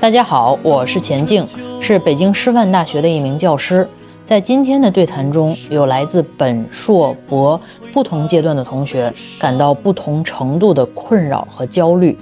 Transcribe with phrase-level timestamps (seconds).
[0.00, 1.44] 大家好，我是钱静，
[1.78, 3.86] 是北京师范大学的一名教师。
[4.24, 7.60] 在今天的对谈中，有来自本硕博
[7.92, 12.16] 不同阶段的同学，感到不同程度的困扰和焦虑。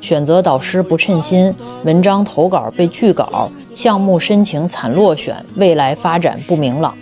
[0.00, 6.92] 选择导师不称心，文章投稿被拒稿，项目申请惨落选，未来发展不明朗。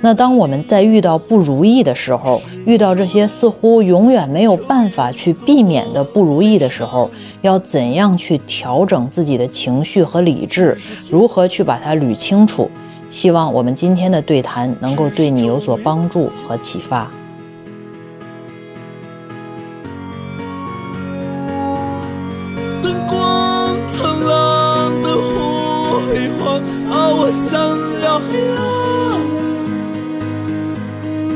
[0.00, 7.10] 那当我们在遇到不如意的时候，遇到这些似乎永远没有办法去避免的不如意的时候，
[7.42, 10.76] 要怎样去调整自己的情绪和理智？
[11.10, 12.70] 如何去把它捋清楚？
[13.10, 17.10] 希望我们今天的对谈能够对你有所帮助和启发。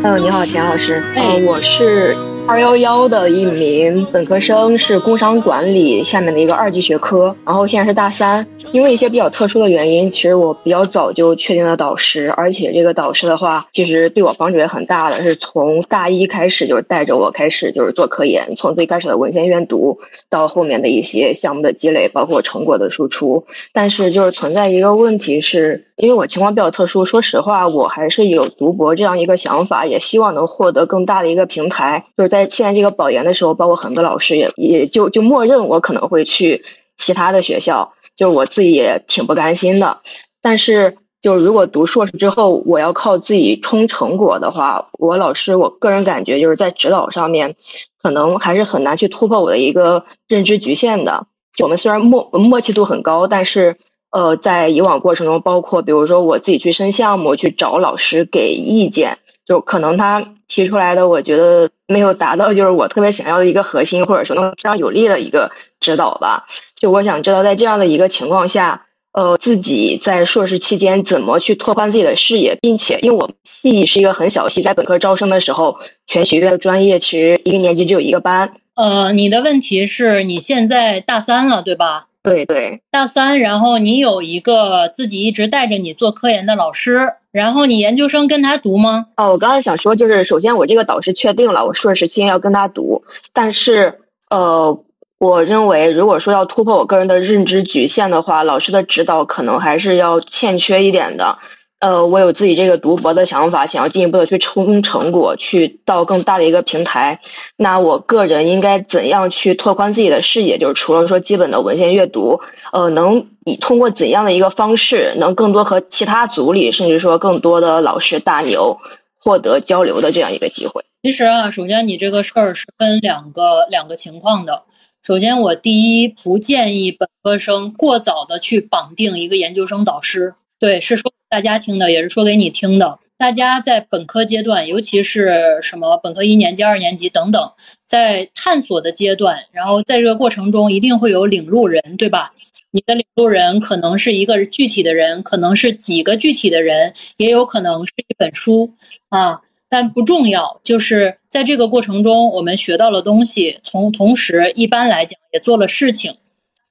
[0.08, 0.14] 暗。
[0.14, 1.02] 呃，你好，田老师。
[1.14, 8.46] 呃，我是二幺幺的一名本科生，是工商管理下面的一个二级学科，然后现在是大三。
[8.70, 23.46] 因为一些比较特殊的原因，其实我比较早就确定了导师，而且这个导师的话，其实对我帮助也很大的，是从大一开始就是带着我开始就是做科研，从最开始的文献阅读到后面的一些项目的积累，包括成果的输出。
[23.72, 32.04] 但是就是存在一个问题是，因为我情况比较特殊，说实话，我还是有读博这样一个想法，也希望能获得更大的一个平台。
[32.18, 36.62] 就是在现在这个保研的时候，包括很多老师也也就就默认我可能会去
[36.98, 37.94] 其他的学校。
[38.18, 40.00] 就是我自己也挺不甘心的，
[40.42, 47.54] 但是就如果读硕士之后，我要靠自己冲成果的话，我老师我个人感觉就是在指导上面，
[48.02, 51.28] 可能还是很难去突破我的一个认知局限的。
[51.54, 53.76] 就我们虽然默默契度很高，但是
[54.10, 66.46] 呃，在以往过程中，包括比如说我自己去申项目，去找老师给意见，就可能他提出来的，我觉得没有达到就是我特别想要的一个核心，或者说能非常有力的一个指导吧。
[66.80, 78.54] 就我想知道，在这样的一个情况下，呃，自己在硕士期间怎么去拓宽自己的视野，并且，因为我们系是一个很小系，在本科招生的时候，全学院的专业其实一个年级只有一个班。
[78.74, 82.06] 呃，你的问题是你现在大三了，对吧？
[82.22, 89.06] 对对，大三，然后你有一个自己一直带着你做科研的老师，然后你研究生跟他读吗？
[89.16, 93.02] 哦，我刚才想说，就是首先我这个导师确定了，我硕士期间要跟他读，
[93.32, 93.98] 但是，
[94.30, 94.84] 呃。
[95.18, 101.38] 我认为，如果说要突破我个人的认知局限的话，老师的指导可能还是要欠缺一点的。
[101.80, 107.20] 呃，我有自己这个读博的想法，想要进一步的去冲成果，去到更大的一个平台。
[107.56, 110.58] 那我个人应该怎样去拓宽自己的视野？
[110.58, 112.40] 就是除了说基本的文献阅读，
[112.72, 118.78] 呃，能以通过怎样的一个方式，能更多和其他组里，甚至说更多的老师大牛
[119.20, 120.84] 获得交流的这样一个机会？
[121.02, 124.62] 其实啊，首先你这个事儿是分两个两个情况的。
[125.08, 130.34] 首先，我第一不建议本科生过早的去绑定一个研究生导师。
[130.58, 132.98] 对，是说大家听的，也是说给你听的。
[133.16, 137.50] 大家在本科阶段，尤其是什么本科一年级、二年级等等，
[137.86, 142.34] 在探索的阶段，然后在这个过程中，一定会有领路人，对吧？
[142.72, 148.74] 你的领路人可能是一个具体的人，可能是几个具体的人，也有可能是一本书
[149.08, 149.40] 啊。
[149.68, 156.16] 但不重要，就是在这个过程中，我们学到了东西，从同时一般来讲也做了事情，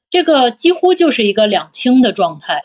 [0.09, 2.63] 这个几乎就是一个两清的状态。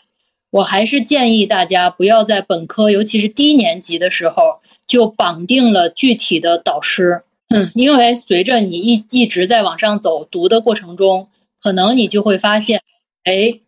[0.49, 11.27] 我还是建议大家不要在本科，尤其是低年级的时候就绑定了具体的导师，嗯，因为随着你一一直在往上走读的过程中，
[11.59, 12.81] 可能你就会发现，
[13.23, 13.59] 哎，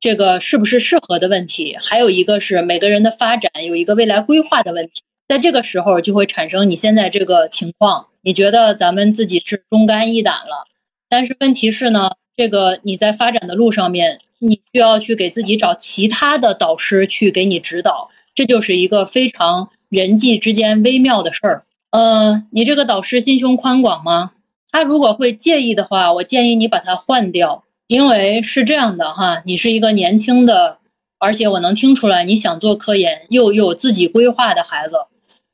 [0.00, 5.02] 这个是不是适合的问题，还有一个是每个人的发展有一个未来规划的问题。
[5.28, 10.66] 在这个时候就会产生你现在这个情况，你觉得咱们自己是忠肝义胆了，
[11.08, 21.64] 但是问题是呢，这个你在发展的路上面，你需要去给自己找其他的导师去给你指导，这就是一个非常人际之间微妙的事儿。
[21.92, 24.32] 呃，你这个导师心胸宽广吗？
[24.70, 30.78] 他如果会介意的话，我建议你把他换掉，因为是这样的哈，你是一个年轻的，
[31.18, 34.96] 而且我能听出来你想做科研又有自己规划的孩子。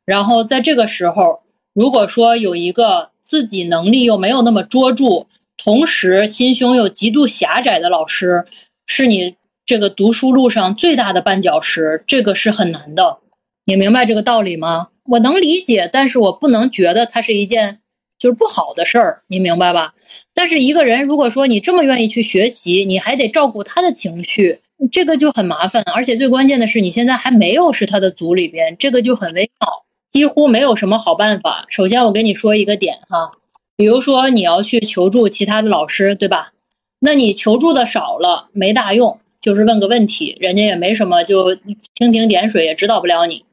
[0.08, 1.43] 然后在这个时候，
[1.75, 5.26] 如果说有一个自己能力又没有那么卓著，
[5.62, 8.46] 同时心胸又极度狭窄的老师，
[8.87, 9.34] 是你
[9.66, 13.19] 这个读书路上最大的绊脚石，这个是很难的。
[13.66, 14.88] 你明白这个道理吗？
[15.05, 17.81] 我能理解，但是我不能觉得它是一件
[18.19, 19.93] 就是不好的事儿，你明白吧？
[20.32, 24.58] 但是一个人如果说你这么愿意去学习，你还得照顾他的情绪，
[24.90, 25.82] 这个就很麻烦。
[25.94, 29.84] 而且最关键的是，你现在还没有是他的组里边，这个就很微妙。
[30.10, 31.66] 几乎没有什么好办法。
[31.69, 33.31] 首先，我跟你说一个点哈，
[33.76, 36.52] 比如说你要去求助其他的老师，对吧？
[37.00, 41.55] 那你求助的少了没大用，就是问个问题，人家也没什么，就
[41.94, 43.44] 蜻蜓点水也指导不了你，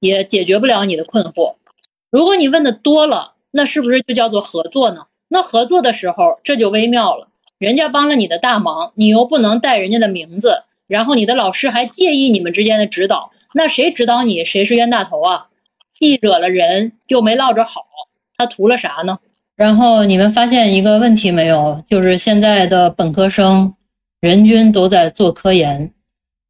[0.00, 1.54] 也解决不了你的困惑。
[2.10, 5.06] 如果你问的多了，那是不是就叫做合作呢？
[5.28, 7.28] 那合作的时候，这就微妙了。
[7.58, 15.48] 人家帮了你的大忙，你又不能带人家的名字，然后你的老师还介意你们之间的指导，那谁指导你，谁是冤大头啊？
[16.02, 17.80] 既惹了人，又没落着好，
[18.36, 19.16] 他图了啥呢？
[19.54, 21.80] 然后你们发现一个问题没有？
[21.88, 23.72] 就是现在的本科生
[24.20, 25.88] 人均都在做科研，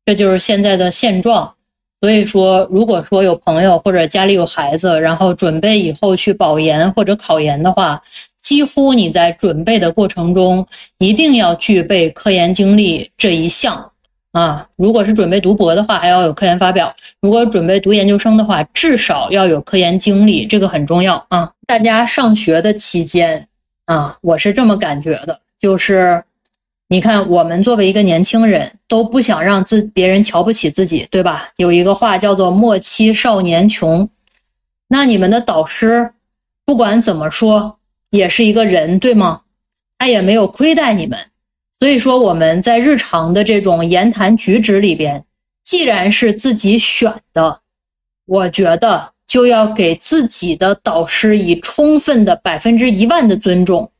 [0.06, 1.54] 这就是现在的现状。
[2.00, 8.02] 所以说，如果说有朋友或者家里有孩子，然后准备以后去保研或者考研的话，
[8.40, 10.66] 几乎你在准备的过程中
[10.96, 13.92] 一定要具备科研经历这一项。
[14.32, 16.88] 啊，如果是准备读博的话，还要有科研发表；
[17.20, 21.52] 如果准备读研究生的话，至少要有科研经历，这个很重要啊。
[21.67, 23.46] 大家上学的期间
[23.84, 26.23] 啊，我是这么感觉的，就是
[26.88, 31.50] 你看，我们作为一个年轻人，都不想让自别人瞧不起自己，对吧？
[31.56, 34.08] 有一个话叫做“莫欺少年穷”，
[34.88, 36.11] 那你们的导师
[36.64, 39.43] 不管怎么说，也是一个人，对吗？
[39.99, 41.19] 他也没有亏待你们。
[41.82, 45.25] 所以说，我们在日常的这种言谈举止里边，
[45.64, 47.58] 既然是自己选的，
[48.25, 53.90] 我觉得就要给自己的导师以充分的百分之一万的尊重。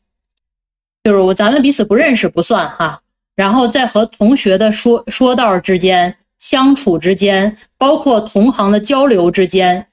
[1.03, 3.03] 就是我咱们彼此不认识不算哈，
[3.35, 9.85] 然后在和同学的说说道之间、相处之间，包括同行的交流之间，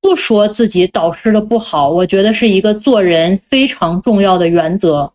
[0.00, 5.12] 不说自己导师的不好，我觉得是一个做人非常重要的原则。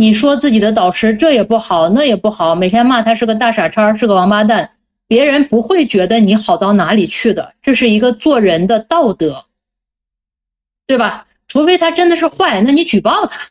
[0.00, 4.70] 你说自己的导师这也不好，那也不好，每天骂他是个大傻叉，是个王八蛋，
[5.06, 7.52] 别人不会觉得你好到哪里去的。
[7.60, 9.44] 这是一个做人的道德，
[10.86, 11.26] 对吧？
[11.48, 13.46] 除非他真的是坏，那你举报他，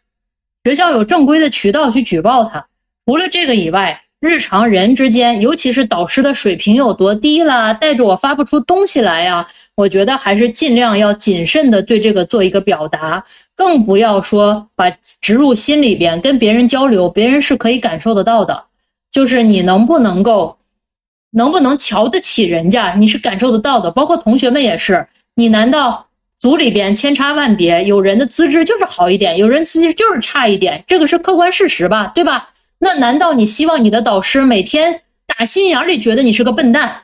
[0.64, 2.66] 学校有正规的渠道去举报他。
[3.06, 9.46] 除了这个以外，日常人之间，尤其是导师的水平有多低啦，带着我发不出东西来呀。
[9.76, 13.24] 我觉得还是尽量要谨慎的对这个做一个表达，
[13.56, 14.90] 更不要说把
[15.22, 18.66] 植入心里边，跟别人交流，别人是可以感受得到的。
[19.10, 20.58] 就是你能不能够，
[21.32, 23.90] 能不能瞧得起人家，你是感受得到的。
[23.90, 26.06] 包括同学们也是，你难道
[26.40, 32.48] 组里边千差万别，有人的资质就是好一点，有人资质就是差一点，这个是客观事实吧，对吧？
[32.80, 37.04] 那难道你希望你的导师每天打心眼里觉得你是个笨蛋？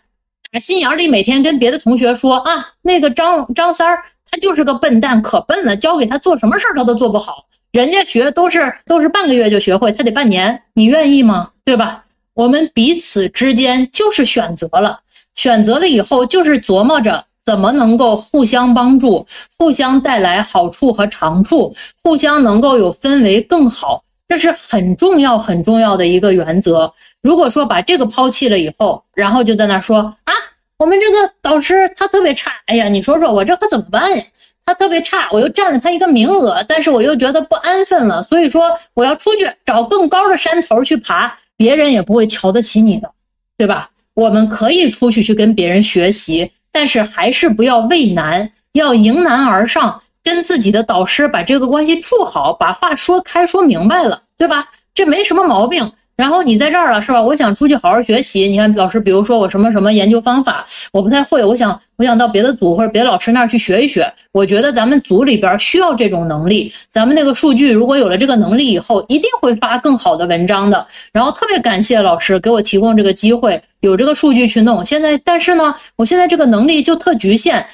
[0.51, 4.01] 打心眼里每天跟别的同学说啊，那个张张三儿
[4.31, 7.45] 他就是个笨蛋，可笨了，交给他做什么事儿他都做不好。
[7.71, 11.51] 人家学都是都是半个月就学会，他得半年，你愿意吗？
[11.65, 12.03] 对吧？
[12.33, 14.99] 我们彼此之间就是选择了，
[15.33, 19.27] 选择了以后就是琢磨着怎么能够互相帮助，
[19.57, 26.91] 互相带来好处和长处，互相能够有氛围更好，这是很重要很重要的一个原则。
[27.21, 30.33] 如果说把这个抛弃了以后，然后就在那说啊，
[30.77, 34.23] 我们这个导师他特别差，哎呀，你说说我这可怎么办呀？
[34.65, 43.11] 他特别差，我又占了他一个名额，但是我又觉得不安分了，所以说我要出去找更高的山头去爬，别人也不会瞧得起你的，
[43.57, 43.91] 对吧？
[44.15, 54.65] 我们可以出去去跟别人学习，但是还是不要畏难，要迎难而上，跟自己的导师把这个关系处好，把话说开说明白了，对吧？
[54.93, 55.89] 这没什么毛病。
[56.15, 57.21] 然后你在这儿了是吧？
[57.21, 58.47] 我想出去好好学习。
[58.47, 64.09] 你看老师，比如说我什么什么研究方法，我不太会，我想我想到别的组或者别的老师那儿去学一学。
[64.31, 66.71] 我觉得咱们组里边需要这种能力。
[66.89, 70.87] 咱们那个数据如果有了这个能力以后，一定会发更好的文章的。
[71.11, 74.83] 然后特别感谢老师给我提供这个机会，有这个数据去弄。
[74.85, 77.65] 现在但是呢，我现在这个能力就特局限，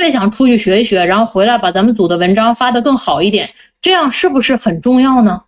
[0.00, 3.48] 别想出去学一学，然后回来把咱们组的文章发得更好一点。
[3.80, 5.40] 这样是不是很重要呢？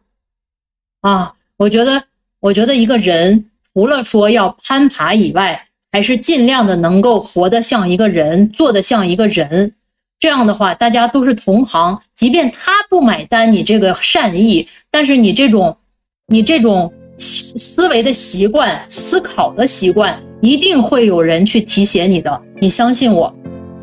[1.01, 2.05] 啊，我觉得。
[2.43, 9.73] 我觉得一个人除了说要攀爬以外，还是尽量的能够活得像一个人，做得像一个人。
[10.19, 15.77] 这样的话，大家都是同行，即便他不买单你这个善意，但是你这种，
[16.27, 22.43] 你这种思维的习惯、思考的习惯，一定会有人去提携你的。
[22.59, 23.33] 你相信我。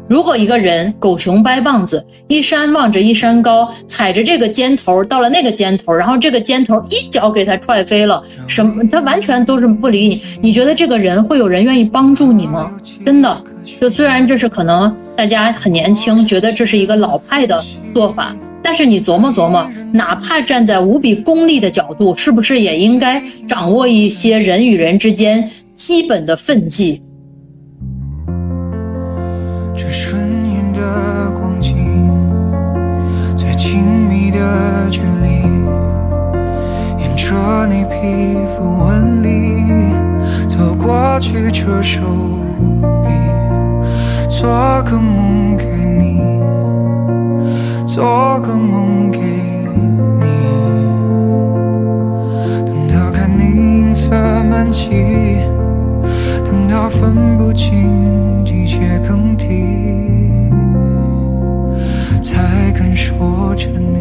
[0.09, 10.21] 如果一个人狗熊掰棒子，一山望着一山高，踩着这个尖头到了那个尖头，然后这个尖头一脚给他踹飞了，什么他完全都是不理你。
[10.41, 12.71] 你觉得这个人会有人愿意帮助你吗？
[13.05, 13.43] 真的，
[13.79, 17.63] 就虽然这是可能大家很年轻，觉得这是一个老派的
[17.93, 26.99] 做法，但是你琢磨琢磨，哪怕站在无比功利的角度，是不是也应该掌握一些人与人之间基本的分际？
[34.39, 35.41] 的，距离，
[36.97, 39.65] 沿着你皮肤纹理
[40.47, 42.01] 走过去这手
[43.03, 43.09] 臂，
[44.29, 44.49] 做
[44.83, 45.65] 个梦给
[45.99, 46.21] 你，
[47.85, 50.25] 做个梦给你，
[52.65, 53.41] 等到看你
[53.81, 54.15] 银色
[54.49, 54.89] 满际，
[56.45, 59.67] 等到分不清季节更替。
[62.21, 63.98] 才肯说着你，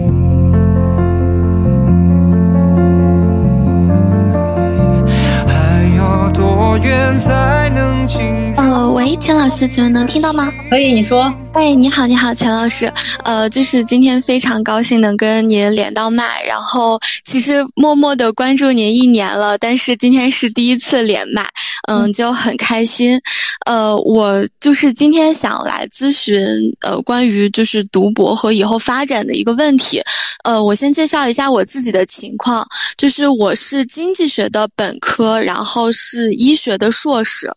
[8.57, 10.53] 呃，喂，钱老师，请问能听到吗？
[10.71, 11.33] 可以，你说。
[11.55, 12.93] 哎，你好，你好，钱老师。
[13.25, 21.45] 呃，就是今天非常高兴能跟您连到麦，然后其实默默的关注您一年了，但是今天是第一次连麦，
[21.87, 23.21] 嗯，就很开心。
[23.67, 26.37] 呃，我就是今天想来咨询，
[26.81, 30.03] 呃，关于就是读博和以后发展的一个问题。
[30.45, 32.67] 呃，我先介绍一下我自己的情况，
[32.97, 37.51] 就是我是经济学的本科，然后是医学的硕士，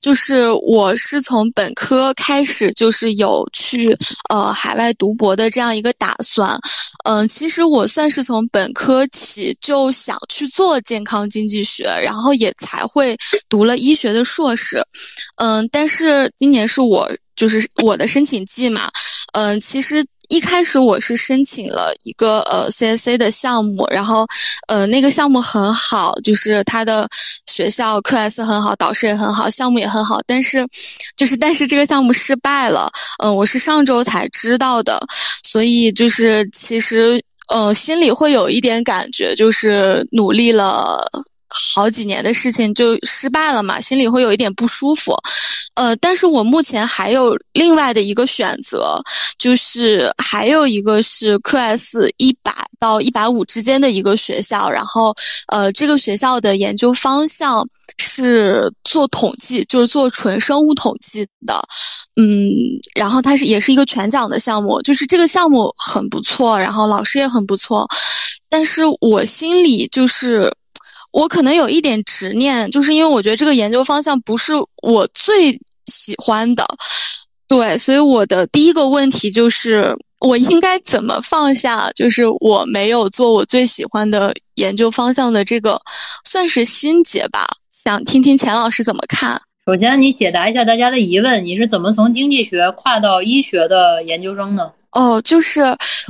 [0.00, 3.44] 就是我是从本科开始就是有。
[3.52, 3.96] 去
[4.28, 6.56] 呃海外读博的这样一个打算，
[7.04, 13.16] 嗯，其实我算是从本科起就想去做健康经济学，然后也才会
[13.48, 14.82] 读了医学的硕士，
[15.36, 18.90] 嗯，但是今年是我就是我的申请季嘛，
[19.32, 20.06] 嗯，其实。
[20.28, 24.26] 一开始我是申请了一个呃 CSA 的项目，然后
[24.66, 27.08] 呃那个项目很好，就是他的
[27.46, 30.66] 学校课 S 很好，导师也很好，项目也很好，但是
[31.16, 32.90] 就是但是这个项目失败了，
[33.22, 35.00] 嗯，我是上周才知道的，
[35.44, 41.08] 所以就是其实呃心里会有一点感觉，就是努力了。
[41.48, 45.14] 好几年的事情就失败了嘛，心里会有一点不舒服。
[45.74, 48.98] 呃，但是我目前还有另外的一个选择，
[49.38, 55.14] 就是还有一个是科 S 一百到一百五之间的一个学校，然后
[55.48, 57.62] 呃，这个学校的研究方向
[57.98, 61.62] 是做统计，就是做纯生物统计的。
[62.16, 62.48] 嗯，
[62.94, 67.86] 然后它是也是一个全奖的项目，就是这个项目很不错，然后老师也很不错，
[68.48, 70.50] 但是我心里就是。
[71.16, 76.62] 我可能有一点执念，就是因为我觉得这个研究方向不是我最喜欢的，
[77.48, 85.80] 对，所以我的第一个问题就是我应该怎么放下，就是我没有做我最喜欢的研究方向的这个
[86.26, 87.46] 算是心结吧？
[87.72, 89.40] 想听听钱老师怎么看。
[89.64, 94.70] 首先，你解答一下大家的疑问，你是怎么从经济学跨到医学的研究生呢？
[94.96, 95.62] 哦，就是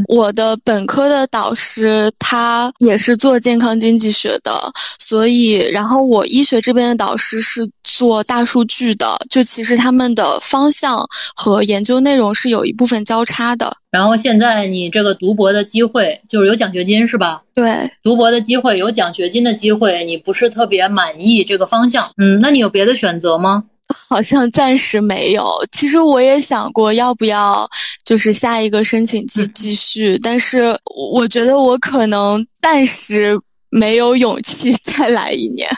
[0.06, 13.76] 我的本科的导师，他也是做健康经济学的，所以，然后我医学这边的导师是做大数据的，就其实他们的方向和研究内容是有一部分交叉的。
[13.90, 17.42] 然后现在你这个读博的机会就是有奖学金是吧？
[17.54, 23.64] 对，读博的机会有奖学金的机会，你不是特别满意这个方向，嗯，那你有别的选择吗？
[24.08, 25.48] 好像暂时没有。
[25.70, 27.68] 其实我也想过要不要，
[28.04, 30.76] 就是下一个申请季继续，但是
[31.12, 33.38] 我觉得我可能暂时
[33.70, 35.68] 没有勇气 再来一年。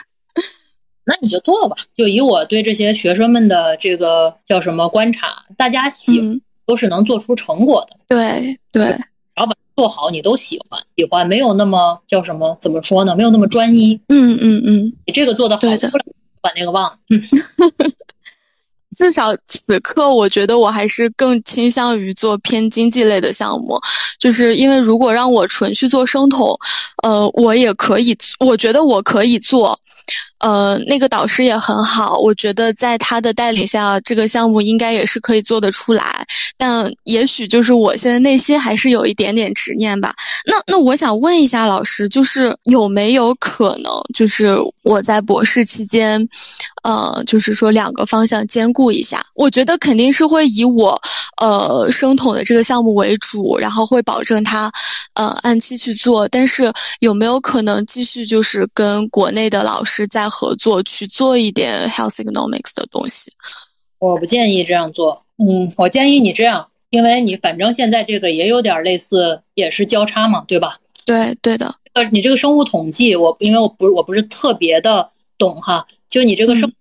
[1.05, 1.75] 那你就做吧。
[1.95, 7.97] 就以我对这些学生们的这个叫什么观察，大家喜都是能做出成果的。
[8.07, 12.57] 对对，然后把做好，你都喜欢，喜欢没有那么叫什么？
[12.59, 13.15] 怎么说呢？
[13.15, 13.99] 没有那么专一。
[14.07, 15.91] 嗯嗯嗯，你这个做的好，对的。
[16.41, 16.97] 把那个忘了。
[18.99, 23.79] 至少此刻，我觉得我还是更倾向于做偏经济类的项目，
[24.19, 26.53] 就是因为如果让我纯去做生酮，
[27.01, 29.79] 呃，我也可以，我觉得我可以做。
[30.39, 36.25] 呃，那个导师也很好，我觉得在他的带领下，这个项目应该也是可以做得出来。
[36.57, 40.13] 但也许就是我现在内心还是有一点点执念吧。
[40.45, 46.19] 那那我想问一下老师，就是有没有可能，就是我在博士期间，
[46.83, 49.21] 呃，就是说两个方向兼顾一下？
[49.35, 50.99] 我觉得肯定是会以我
[51.41, 54.71] 呃生统的这个项目为主，然后会保证它
[55.15, 56.27] 呃按期去做。
[56.27, 63.31] 但是有没有可能继续就是跟国内的老师在合作去做一点 health economics 的东西，
[63.97, 65.23] 我不建议这样做。
[65.37, 70.77] 嗯，我建议你这样，因为你反正现在这个也有点类似，也是交叉嘛，对吧？
[71.05, 71.75] 对，对的。
[71.93, 76.71] 呃，你这个生物统计，我因为我不是我不是特别的懂哈，就你这个生。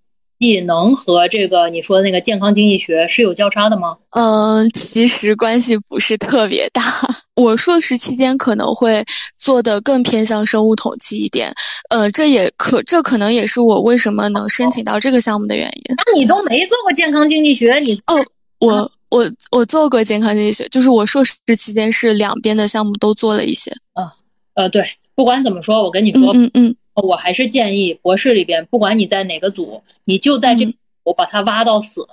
[0.64, 3.97] 能和这个你说的那个健康经济学是有交叉的吗？
[4.11, 6.83] 嗯，其实关系不是特别大。
[7.35, 9.04] 我硕士期间可能会
[9.37, 11.52] 做的更偏向生物统计一点，
[11.90, 15.95] 呃，这也可这可能也是我为什么能申请到这个项目的原因。
[15.97, 18.25] 那你都没做过健康经济学，你哦，
[18.61, 23.71] 我我我做过健康经济学，就是我硕士期间是两边的项目都做了一些。
[23.95, 24.12] 啊，
[24.54, 30.73] 呃，对，不管怎么说，我跟你说，嗯嗯，我还是建议博士里边，不管你在哪个组，你就在这个
[31.05, 32.07] 组把它挖到死，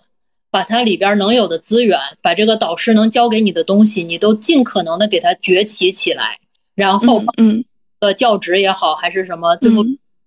[0.50, 6.38] 把它里边能有的资源，把这个导师能教给你的东西，你都尽可能的给它崛起起来，
[6.75, 7.63] 然后嗯，
[8.00, 9.84] 呃，教职也好，还是什么最后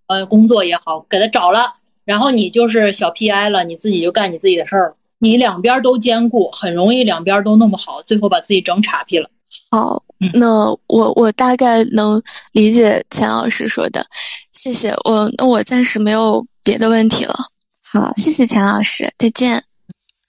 [0.07, 1.73] 呃工作也好，给他找了，
[2.05, 4.95] 然后你就是小 PI 了，你自己就干你自己的事儿了。
[5.21, 9.29] 你两边都兼顾，很容易两边都弄不好，最后把自己整岔劈了。
[9.71, 10.03] 好，
[10.35, 12.23] 那我我大概能
[12.53, 14.05] 理解钱老师说的，
[14.53, 15.31] 谢谢我。
[15.37, 17.35] 那我暂时没有别的问题了。
[17.83, 19.63] 好，谢谢钱老师，再见。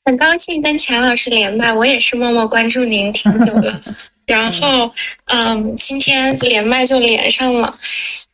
[0.06, 3.82] 很高兴跟钱老师连麦，我也是默默关注您挺久了，
[4.26, 4.92] 然后
[5.26, 7.74] 嗯，今天连麦就连上了。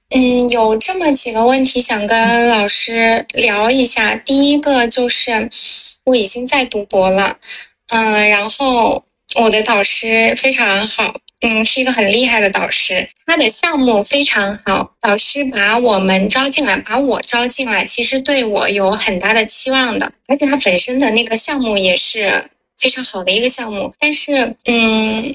[0.09, 4.15] 嗯，有这么几个问题想跟老师聊一下。
[4.15, 5.49] 第一个就是
[6.05, 7.37] 我已经在读博了，
[7.89, 9.03] 嗯，然后
[9.35, 14.91] 我的导师非常好，嗯，是一个很厉害的导师，他的项目非常好。
[15.01, 23.93] 导师把我们招进来，把我招进来，其实对我有很大的期望的，而且他本身的那个项目也是非常好的一个项目。
[23.99, 25.33] 但是，嗯。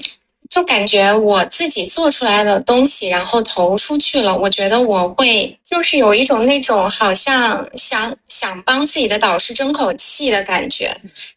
[0.49, 10.93] 就感觉我自己做出来的东西，然后投出去了，我觉得我会就是有一种那种好像想想帮自己的导师争口气的感觉，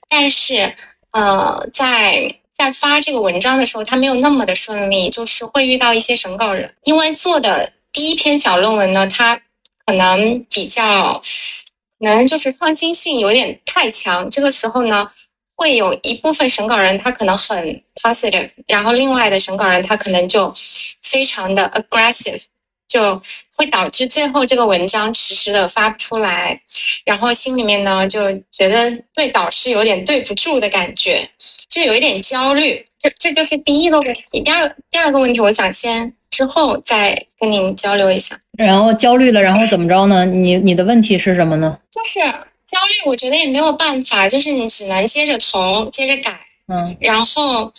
[0.08, 0.74] 但是
[1.12, 9.40] 呃，在在发这个文章的时候，它没有那么的顺利，就是会遇到一些审稿人，因为做的第一篇小论文呢，它
[9.86, 11.20] 可能比较
[11.98, 15.10] 可能就是创新性有点太强，这个时候呢。
[15.56, 20.52] 会有一部分审稿人他可能很 positive，然后另外的审稿人他可能就
[21.00, 22.44] 非常的 aggressive，
[22.94, 23.20] 就
[23.56, 26.60] 会导致最后这个文章迟迟的发不出来，
[27.04, 31.28] 然后心里面呢就觉得对导师有点对不住的感觉，
[31.68, 32.86] 就有一点焦虑。
[33.00, 34.40] 这这就是第一个问题。
[34.40, 38.40] 第二第二个问题，我想先之后再跟您交流一下。
[38.56, 40.24] 然后焦虑了，然后怎么着呢？
[40.24, 41.76] 你你的问题是什么呢？
[41.90, 42.20] 就是。
[42.66, 47.70] 焦虑，我觉得也没有办法，就是你只能接着投，接着改，嗯，然后，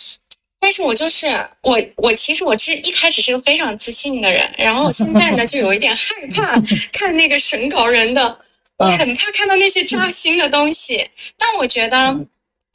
[0.60, 1.26] 但是我就是
[1.62, 6.60] 我，我其实我是一开始是个非常自信的人，然后我现在呢 就有一点害怕
[6.92, 8.38] 看那个审稿人的，
[8.78, 12.26] 我很怕看到那些扎心的东西，但我觉得。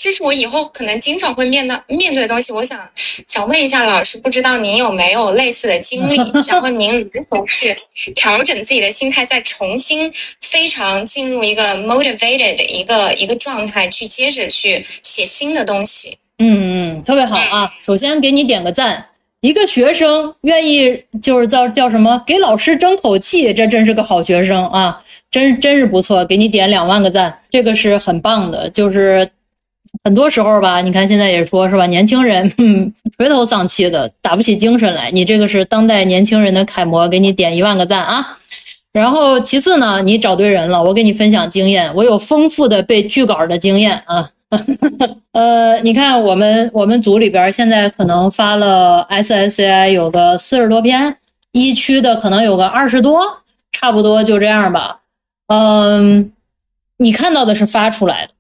[0.04, 2.52] 这是我以后可能经常会面到面对的东西。
[2.52, 2.90] 我想
[3.28, 6.18] 想问一下老师，不知道您有没有类似的经历？
[6.48, 7.78] 然后您如何去
[8.16, 16.18] 调整自己的心态，再重新非常进入一个 motivated 的一个一个状态，去接着去写新的东西？
[16.44, 17.72] 嗯嗯，特别好啊！
[17.80, 19.06] 首先给你点个赞，
[19.42, 25.00] 一个学生愿意就是叫叫什么给老师争口气，这真是个好学生啊！
[25.30, 29.30] 真真是不错，给你点两万个赞，这个是很棒的，就是。
[30.06, 32.50] 很多时候吧，你看现在也说是吧，年轻人
[33.18, 35.12] 垂头丧气的，打不起精神来。
[35.12, 38.38] 你这个是当代年轻人的楷模，给你点一万个赞啊！
[38.94, 44.30] 然后其次呢，你找对人了，我给你分享经验，我有丰富的背剧稿的经验啊。
[45.32, 51.18] 呃，你看我们我们组里边现在可能发了 SSCI 有个四十多篇，
[51.54, 53.22] 一区的可能有个二十多，
[53.72, 55.00] 差不多就这样吧。
[55.48, 56.32] 嗯，
[56.98, 58.34] 你看到的是发出来的。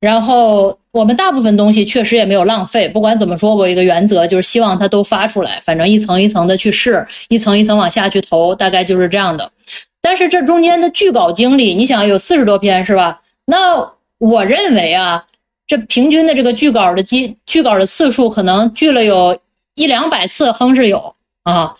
[0.00, 2.88] 然后我们大部分东西确实也没有浪费。
[2.88, 9.52] 不管怎么说，我一个原则就是希望它都发出来，反正一层一层的去试，一层一层往下去投，大概就是这样的。
[10.00, 13.20] 但是这中间的剧稿经历，你想有四十多篇是吧？
[13.44, 15.22] 那我认为啊，
[15.70, 19.38] 这平均的这个拒稿的机剧稿的次数，可能拒了有
[19.76, 21.72] 一两百次，哼是有啊。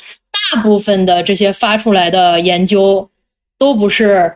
[0.53, 3.11] 大部分的这些发出来的研究，
[3.59, 4.33] 都不是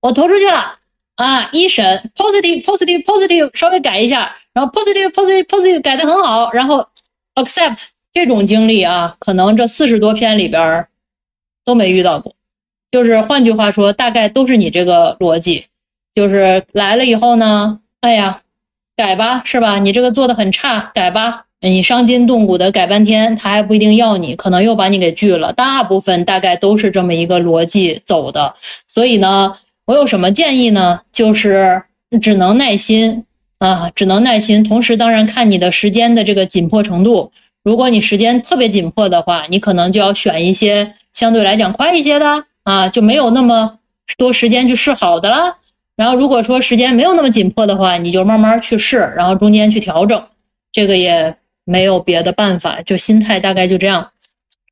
[0.00, 0.76] 我投出去了。
[1.14, 6.84] 啊，一审 positive positive positive 稍微改一下，然后 positive positive positive 改的很好，然后
[7.36, 10.84] accept 这种经历啊，可能这四十多篇里边
[11.64, 12.34] 都没遇到过。
[12.90, 15.66] 就是换句话说，大概都是你这个逻辑，
[16.12, 18.42] 就是来了以后呢，哎呀，
[18.96, 19.78] 改吧，是吧？
[19.78, 21.44] 你这个做的很差，改吧。
[21.60, 25.52] 你伤筋动骨的改半天，他还不一定要你，可能又把你给拒了。
[25.52, 28.54] 大部分大概都是这么一个逻辑走的，
[28.86, 29.54] 所以呢。
[29.84, 31.00] 我有什么建议呢？
[31.12, 31.82] 就是
[32.20, 33.24] 只能耐心
[33.58, 34.62] 啊，只能耐心。
[34.62, 37.30] 同时，当然看你的时间的这个紧迫程度。
[37.64, 43.76] 如果你时间特别紧迫的话，你可能就要选一些相对来讲快一些的啊，就没有那么
[44.16, 45.56] 多时间去试好的了。
[46.02, 50.20] 然后，如果说时间没有那么紧迫的话，你就慢慢去试，然后中间去调整。
[50.72, 51.32] 这个也
[51.64, 54.10] 没有别的办法，就心态大概就这样，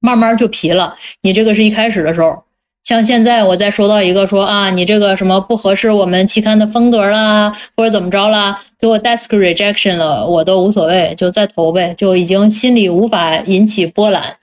[0.00, 0.92] 慢慢就疲了。
[1.22, 2.42] 你这个是一开始的时候。
[2.82, 14.36] 像现在我再收到一个说啊，你这个什么不合适我们期刊的风格啦，或者怎么着啦，给我 desk rejection 了，我都无所谓，就再投呗，就已经心里无法引起波澜。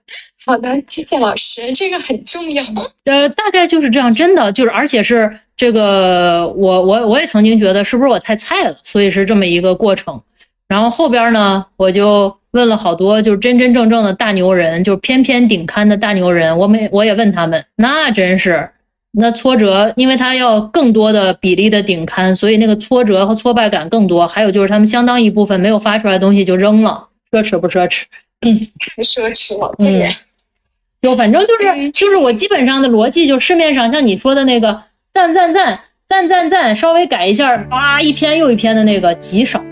[0.48, 2.64] 好的，谢谢老师，这个很重要。
[3.04, 10.20] 呃，大概就是这样，真的就是，而且是这个，我我我也曾经觉得是不是我太菜了，所以是这么一个过程。
[10.70, 18.70] 然后后边呢，我就问了好多，就是真真正正的大牛人，就是偏偏顶刊的大牛人，我们我也问他们，那真是
[19.12, 24.26] 那挫折，因为他要更多的比例的顶刊，所以那个挫折和挫败感更多。
[24.26, 28.04] 还有就是他们相当一部分没有发出来的东西就扔了，奢侈不奢侈？
[28.42, 30.10] 嗯，太奢侈了，这人。
[31.02, 34.82] 就反正就是就是我基本上的逻辑，就市面上像你说的那个
[35.14, 39.64] 赞赞赞赞赞赞，稍微改一下，啊一篇又一篇的那个极少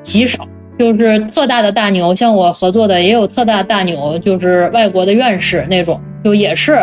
[0.00, 0.46] 极少，
[0.78, 6.78] 就是特大的大牛，像我合作的也有特大大牛，就是外国的院士那种，就也是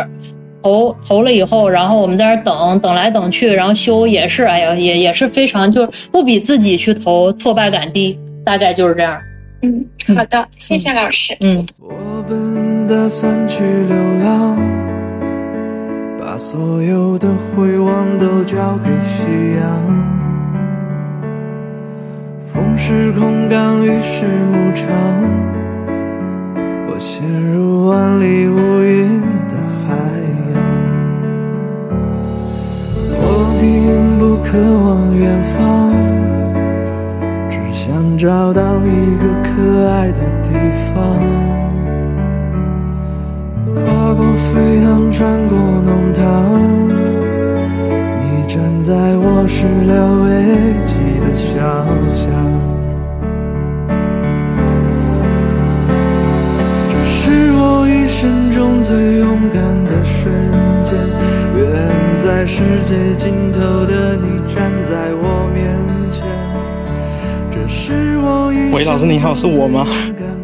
[0.61, 9.19] 投投了以后，然后我们在那等等来等去，然后修也是，哎呀也也是非常就不比自己去投挫败感低，大概就是这样。
[9.61, 11.35] 嗯，好的，谢谢老师。
[11.41, 11.65] 嗯。
[11.79, 14.57] 我本打算去流浪，
[16.19, 19.25] 把所有的回望都交给夕
[19.59, 19.65] 阳。
[22.53, 24.87] 风是空港，雨是牧场，
[26.87, 29.55] 我陷入万里无云的
[29.87, 29.93] 海
[30.53, 30.55] 洋。
[33.19, 33.21] 我
[33.59, 33.65] 并
[34.19, 34.86] 不渴望
[39.57, 40.51] 可爱的地
[40.93, 41.01] 方，
[43.73, 46.23] 跨过飞航，穿过弄堂，
[48.19, 50.29] 你站在我始料未
[50.83, 50.93] 及
[51.25, 51.57] 的小
[52.13, 52.29] 巷。
[56.91, 60.31] 这是我一生中最勇敢的瞬
[60.83, 60.93] 间，
[61.55, 61.65] 远
[62.15, 64.36] 在世界尽头的你
[68.77, 69.87] 喂，老师你好，是我吗？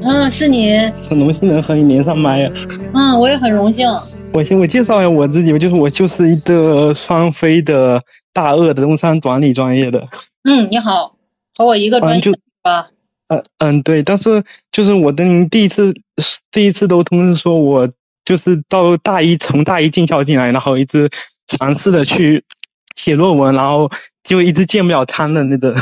[0.01, 0.75] 嗯，是你。
[1.07, 2.51] 很荣幸能和你连上麦。
[2.91, 3.87] 嗯，我也很荣幸。
[4.33, 8.01] 我先我介绍一下我自己吧，就是我就是一个双非的
[8.33, 10.07] 大二的工商管理专业的。
[10.49, 11.15] 嗯，你好，
[11.55, 12.23] 和我一个专业
[12.63, 12.89] 吧？
[13.27, 15.93] 嗯嗯，对，但是就是我的您第一次
[16.51, 17.87] 第一次都通知说我
[18.25, 21.11] 就是到大一从大一进校进来，然后一直
[21.45, 22.43] 尝试的去
[22.95, 23.91] 写论文，然后
[24.23, 25.75] 就一直见不了摊的那个。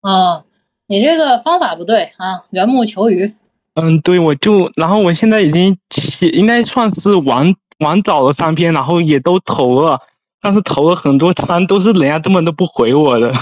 [0.00, 0.44] 哦。
[0.90, 2.42] 你这个方法不对啊！
[2.50, 3.32] 缘木求鱼。
[3.74, 10.00] 嗯，对，我就，然后我现在已经写，应该算是晚晚早了三篇，然后也都投了，
[10.42, 13.32] 但是投了很多单，都是人家根本都不回我的。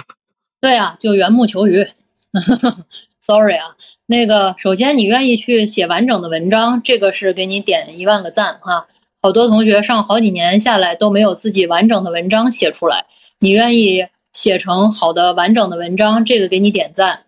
[0.61, 1.87] 对啊，就缘木求鱼。
[3.18, 8.87] Sorry 啊，那个，首先你愿意去写完整的文章，这个是给你点一万个赞哈。
[9.22, 13.06] 好多同学上好几年下来都没有自己完整的文章写出来，
[13.40, 17.22] 你愿意写成好的完整的文章，这个给你点赞。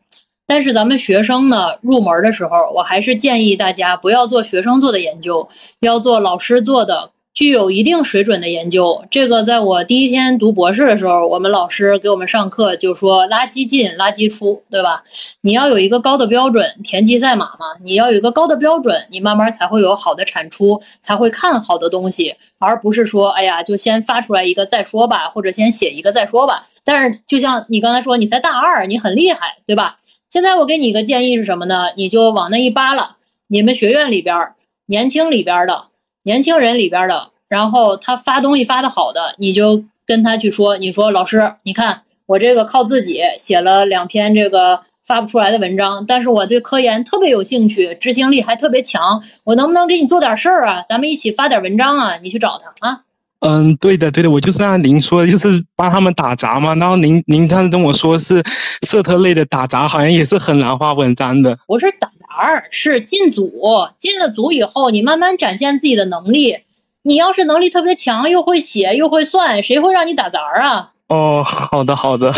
[0.51, 9.01] 但是咱们学生呢，入门的时候，我还是建议大家不要做学生做的研究，要做老师做的具有一定水准的研究。
[9.09, 15.05] 这个在我第一天读博士的时候，我们老师给我们上课就说“垃圾进，垃圾出”，对吧？
[15.43, 26.61] 你要有一个高的标准，田忌赛马嘛，你要有一个高的标准，你慢慢才会有好的产出，才会看好的东西，而不是说，哎呀，就先发出来一个再说吧，或者先写一个再说吧。
[26.83, 29.97] 但是就像你刚才说，你才大二，你很厉害，对吧？
[30.31, 31.89] 现在我给你一个建议是什么呢？
[31.97, 33.17] 你就往那一扒拉，
[33.49, 34.53] 你们学院里边
[34.87, 35.89] 年轻里边的
[36.23, 50.85] 年轻人里边的，然后他发东西发的好的，你就跟他去说，你说老师，你看我这个靠自己写了两篇这个发不出来的文章，但是我对科研特别有兴趣，执行力还特别强，我能不能给你做点事儿啊？
[50.87, 52.17] 咱们一起发点文章啊？
[52.19, 53.01] 你去找他啊。
[53.41, 56.75] 嗯，对的，对的，我就是按您说的，就是帮他们打杂嘛。
[56.75, 58.45] 然后您您上次跟我说是
[58.87, 61.59] 社特类的打杂，好像也是很难发文章的。
[61.67, 63.51] 不是打杂，是进组。
[63.97, 66.59] 进了组以后，你慢慢展现自己的能力。
[67.03, 70.91] 你要是能力特别强，又会写又会算，谁会让你打杂啊？
[71.09, 72.35] 哦，好的好的，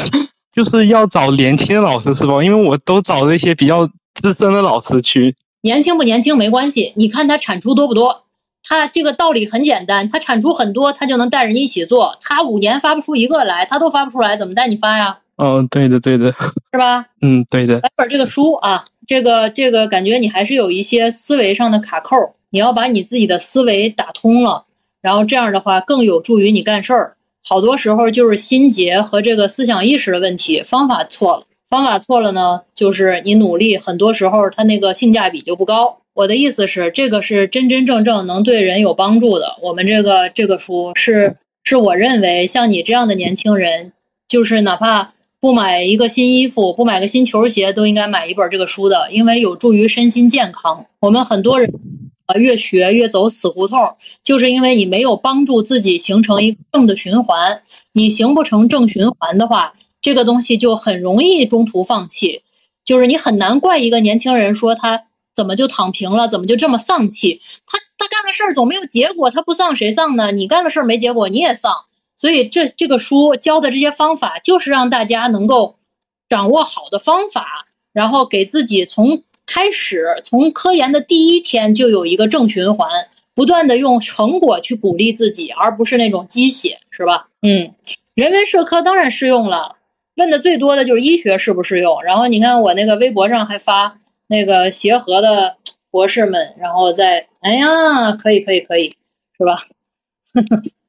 [0.54, 2.44] 就是要找年轻的老师是吧？
[2.44, 5.34] 因为我都找了一些比较资深的老师去。
[5.62, 8.22] 年轻不年轻没关系，你看他产出多不多。
[8.64, 12.16] 他这个道理很简单，他产出很多，他就能带着你一起做。
[12.20, 15.18] 他五年发不出一个来，他都发不出来，怎么带你发呀？
[15.36, 16.32] 哦，对的，对的，
[16.72, 17.06] 是吧？
[17.22, 17.80] 嗯，对的。
[17.80, 22.16] 来本这个书啊，这个这个感觉你还是有一些思维上的卡扣，
[22.50, 24.66] 你要把你自己的思维打通了，
[25.00, 27.16] 然后这样的话更有助于你干事儿。
[27.44, 36.01] 好多时候就是心结和这个思想意识的问题，方法错了，方法错了呢，就是你努力，很多时候他那个性价比就不高。
[36.14, 39.56] 我的意思是，这个是真真正正能对人有帮助的。
[39.62, 43.92] 我们这个这个书是是我认为像你这样的年轻人，
[44.28, 45.08] 就是哪怕
[45.40, 50.84] 不买一个新衣服，不买个新球鞋，都应该买一本这个书的，因为有助于身心健康。
[51.00, 51.72] 我们很多人
[52.26, 53.78] 啊，越学越走死胡同，
[54.22, 57.62] 就是因为你没有帮助自己形成一个正的循环。
[57.94, 59.72] 你形不成正循环的话，
[60.02, 62.42] 这个东西就很容易中途放弃。
[62.84, 67.40] 就是你很难怪一个年轻人说他怎么就躺平了，怎么就这么丧气？
[67.66, 70.32] 他他干的事儿总没有结果，他不丧谁丧呢？
[70.32, 71.72] 你干的事儿没结果，你也丧。
[72.18, 75.76] 所以这这个书教的这些方法，就是让大家能够
[76.28, 82.88] 掌握好的方法，然后给自己从开始从科研的第一天就有一个正循环，
[83.34, 87.26] 不断的用成果去鼓励自己，而不是那种鸡血，是吧？
[87.42, 87.74] 嗯，
[88.14, 89.76] 人文社科当然适用了。
[90.16, 93.96] 问的最多的就是医学适不适用，然后你看我那个微博上还发
[94.32, 95.56] 那个协和的
[95.90, 98.88] 博士们，然后再哎呀，可以可以可以，
[99.36, 99.64] 是吧？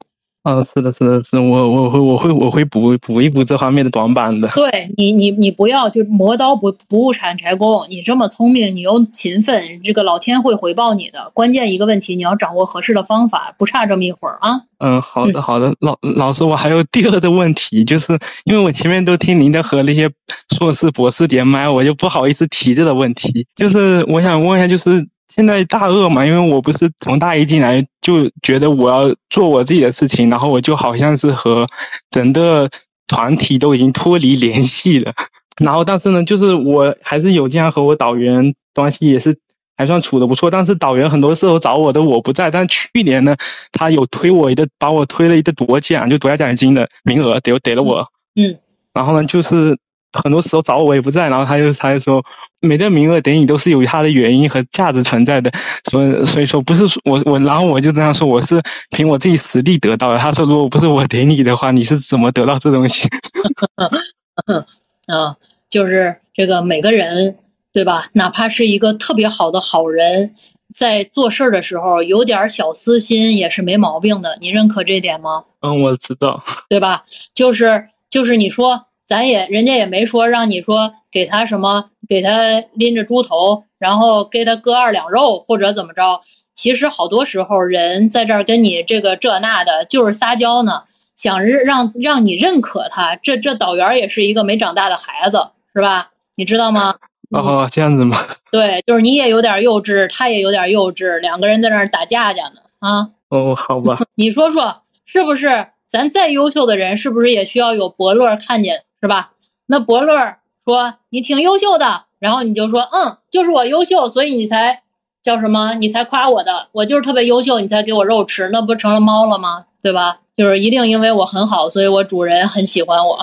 [0.43, 4.49] 嗯，是的，是的，是，我我会我会我会补补一补这方面的短板的。
[4.49, 7.86] 对你，你你不要就磨刀不不误砍柴工。
[7.89, 11.32] 你这么聪明，你又勤奋，这个老天会回报你的。
[11.34, 14.63] 关键一个问题，你要掌握合适的方法，不差这么一会儿啊。
[14.79, 20.12] 嗯，好的，好的，老老师，我还有第二个问题，就是因为我前面都听您的和那些
[20.53, 23.47] 硕士、博士连麦，我就不好意思提这个问题。
[23.56, 25.08] 就是我想问一下，就是。
[25.36, 31.65] 现在大二嘛，因为我不是从大一进来就觉得我要做我自己的事情，然后我就好像是和
[32.12, 32.69] 整个
[33.08, 35.13] 团体都已经脱离联系了。
[35.60, 39.39] 然后但是呢，就是我还是有经常和我导员关系也是
[39.76, 40.52] 还算处的不错。
[40.52, 43.36] 但是导员很多时候找我的我不在，但去年呢，
[43.72, 48.08] 他有推我一个，把我推了一个夺奖，就夺下奖金的名额，得得了我。
[48.36, 48.60] 嗯。
[48.93, 49.80] 然后呢，就是。
[50.13, 52.23] 很多时候找我我也不在，然后他就他就说
[52.60, 55.52] 每个名额给你都是有它的原因和价值存在的，
[55.89, 60.19] 所以所以说不是我我然后我就这样说我是凭我自己实力得到的。
[60.19, 63.10] 他说如果不是我给你的话，你是怎么得到这东西？
[65.08, 65.36] 啊，
[65.69, 67.38] 就是这个每个人
[67.73, 68.08] 对吧？
[68.13, 70.34] 哪怕是一个特别好的好人，
[70.73, 74.38] 在做事儿的时候有点小私心也是没毛病的。
[74.39, 75.43] 你认可这点吗？
[75.62, 77.04] 嗯，我知道，对吧？
[77.34, 78.86] 就是就是你说。
[79.06, 86.22] 咱也，人家也没说让你说给他什么，给他拎着猪头，然后给他割二两肉或者怎么着。
[86.54, 90.84] 其实好多时候人在这儿跟你这个这那的，就是撒娇呢，
[91.16, 93.16] 想让让你认可他。
[93.18, 96.12] 这这导员也是一个没长大的孩子，是吧？
[96.36, 96.96] 你知道吗？
[97.32, 98.18] 哦，这样子吗？
[98.52, 103.10] 对，就是你也有点幼稚，他也有点幼稚，两个人在那儿打架架呢啊。
[103.30, 104.00] 哦，好吧。
[104.16, 105.68] 你说说，是不是？
[105.88, 108.84] 咱再优秀的人，是不是也需要有伯乐看见？
[109.04, 109.34] 是吧？
[109.66, 114.82] 那伯乐说你挺优秀的，然后你就说嗯，就是我优秀，所以你才
[115.22, 115.74] 叫什么？
[115.74, 119.66] 你才夸我的，我就是特别优秀，你才给我肉吃，那不成了猫了吗？
[119.82, 120.22] 对吧？
[120.38, 123.20] 就是一定因为我很好，所以我主人很喜欢我，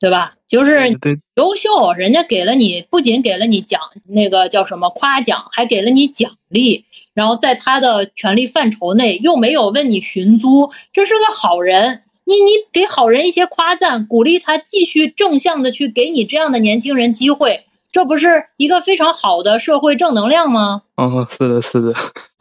[0.00, 0.32] 对吧？
[0.48, 0.88] 就是
[1.34, 12.04] 优秀，人家给了你，不仅给了你奖，那个叫什么夸奖，还给了你奖励，然后在他的权利范畴内又没有问你寻租，这是个好人。
[12.28, 20.82] 你你给好人一些夸赞，鼓励他继续正向的去给你这样的年轻人机会，这不是一个非常好的社会正能量吗？
[20.96, 21.94] 哦，是的，是的，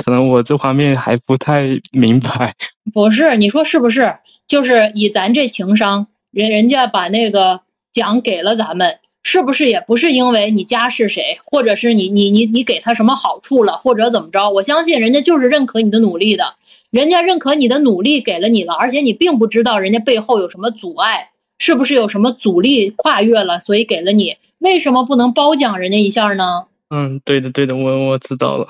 [0.04, 2.54] 可能我这方面还不太明白。
[2.94, 4.14] 不是，你说是不是？
[4.46, 7.62] 就是以咱这情商，人人家把那个
[7.94, 14.50] 奖给了咱们，是不是也不是因为你家是谁，或者是你你你你给他什么好处了，或者怎么着？
[14.50, 16.56] 我相信人家就是认可你的努力的。
[16.90, 24.38] 人家认可你的努力，给了你了，而且你并不知道人家背后有什么阻碍，是不是有什么阻力跨越了，所以给了你？
[24.60, 26.66] 为什么不能褒奖人家一下呢？
[26.90, 28.68] 嗯，对的，对的，我我知道了。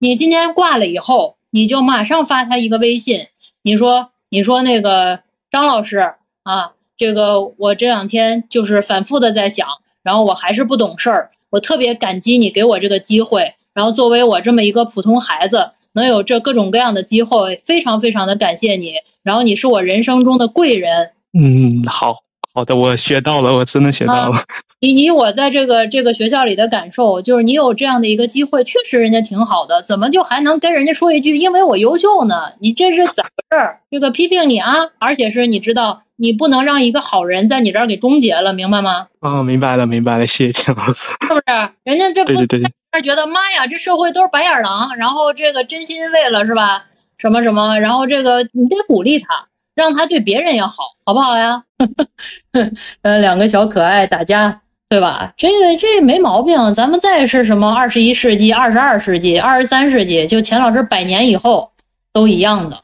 [0.00, 3.28] 你今天挂了以后，你就马上发他一个微信，
[3.62, 5.96] 你说，你说那个张老师
[6.42, 9.66] 啊，这个我这两天就是反复的在想，
[10.02, 15.70] 然后我还是不懂事儿，我特别感激你给我这个机会，然后作为我这么一个普通孩子。
[15.96, 18.92] 能有这各种各样的机会，非常非常的感谢你。
[19.24, 21.10] 然后你是我人生中的贵人。
[21.32, 22.18] 嗯，好
[22.54, 24.36] 好的，我学到了，我真的学到了。
[24.78, 32.52] 你你我在这个这个学校里的感受，就是你有这样的一个机会，确实人家挺好的，怎么就还能跟人家说一句因为我优秀呢？
[32.60, 33.76] 你这是咋回事？
[33.90, 39.06] 这个批评你啊，而且是你知道，你不能让一个好人在你这儿给终结了，明白吗？
[39.20, 41.06] 哦，明白了，明白了，谢谢田老师。
[41.26, 41.70] 是不是？
[41.84, 42.34] 人家这不。
[42.34, 42.70] 对对对。
[43.02, 46.84] 觉得妈呀，这社会都是白眼狼，然后这个真心为了是吧？
[47.18, 51.62] 什么什么，然后这个你得鼓励他，让他对别人也好，好不好呀？
[53.02, 55.32] 呃，两个小可爱打架，对吧？
[55.36, 56.74] 这个这没毛病。
[56.74, 61.72] 咱们再是什么二十一世纪、二十二世纪、二十三世纪，就钱老师百年以后
[62.12, 62.78] 都一样的，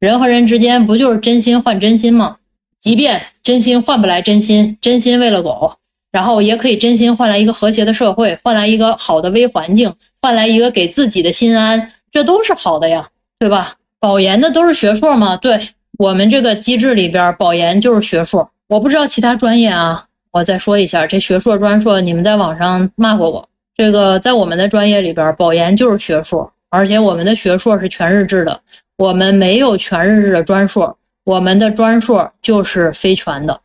[0.00, 2.38] 人和人之间不就是真心换真心吗？
[2.78, 5.76] 即便真心换不来真心，真心喂了狗，
[6.16, 13.06] 然后也可以真心换来一个和谐的社会，换来一个好的微环境，换来一个给自己的心安，这都是好的呀，
[13.38, 13.74] 对吧？
[14.00, 15.36] 保研的都是学硕吗？
[15.36, 15.60] 对
[15.98, 18.50] 我们这个机制里边，保研就是学硕。
[18.66, 20.02] 我不知道其他专业啊，
[20.32, 23.46] 我再说一下，这学硕专硕，你们在网上骂过我。
[23.76, 28.58] 这个在我们的专业里边，保研就是学硕，而且我们的学硕是全日制的，
[28.96, 33.60] 我们没有全日制的专硕，我们的专硕就是非全的。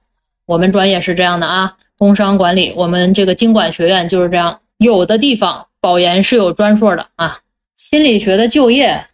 [0.48, 4.60] 我们专业是这样的啊，工商管理，我们这个经管学院就是这样。
[4.80, 7.38] 有的地方保研是有专硕的啊。
[7.76, 9.06] 心理学的就业，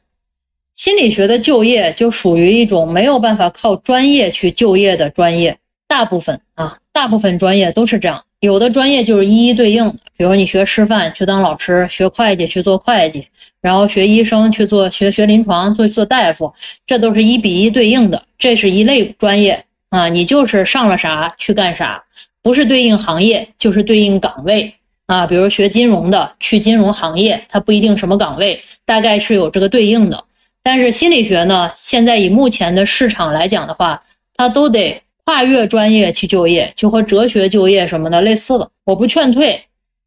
[0.73, 8.23] 心理学的就业就属于一种没有办法靠专业去就业的专业，大部分啊，大部分专业都是这样。
[8.39, 13.27] 有的专业就是一一对应的，比如你学师范去当老师，学会计去做会计，
[13.59, 16.49] 然后学医生去做学学临床做做大夫，
[16.85, 20.07] 这都是一比一对应的，这是一类专业啊。
[20.07, 22.01] 你就是上了啥去干啥，
[22.47, 24.73] 不是对应行业就是对应岗位
[25.07, 25.27] 啊。
[25.27, 30.23] 比如学金融的去金融行业，它不一定什么岗位，大概是有这个对应的。
[30.63, 34.01] 但是心理学呢，现在以目前的市场来讲的话，
[34.33, 35.01] 它都得。
[35.25, 38.65] 跨越专业去就业，就和哲学就业什么的类似了。
[38.85, 39.61] 我不劝退，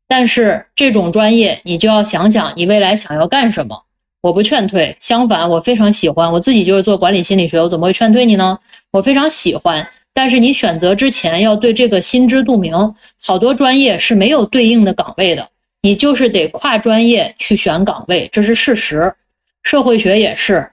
[0.08, 3.78] 但是这种专业你就要想想你未来想要干什么。
[4.22, 6.32] 我不劝退，相反我非常喜欢。
[6.32, 8.58] 我自己就是做管理心理学，我怎么会劝退你呢？
[8.92, 9.86] 我非常喜欢。
[10.12, 12.72] 但是你选择之前要对这个心知肚明。
[13.22, 15.48] 好多专业是没有对应的岗位的，
[15.82, 19.12] 你就是得跨专业去选岗位，这是事实。
[19.62, 20.68] 社会学也是，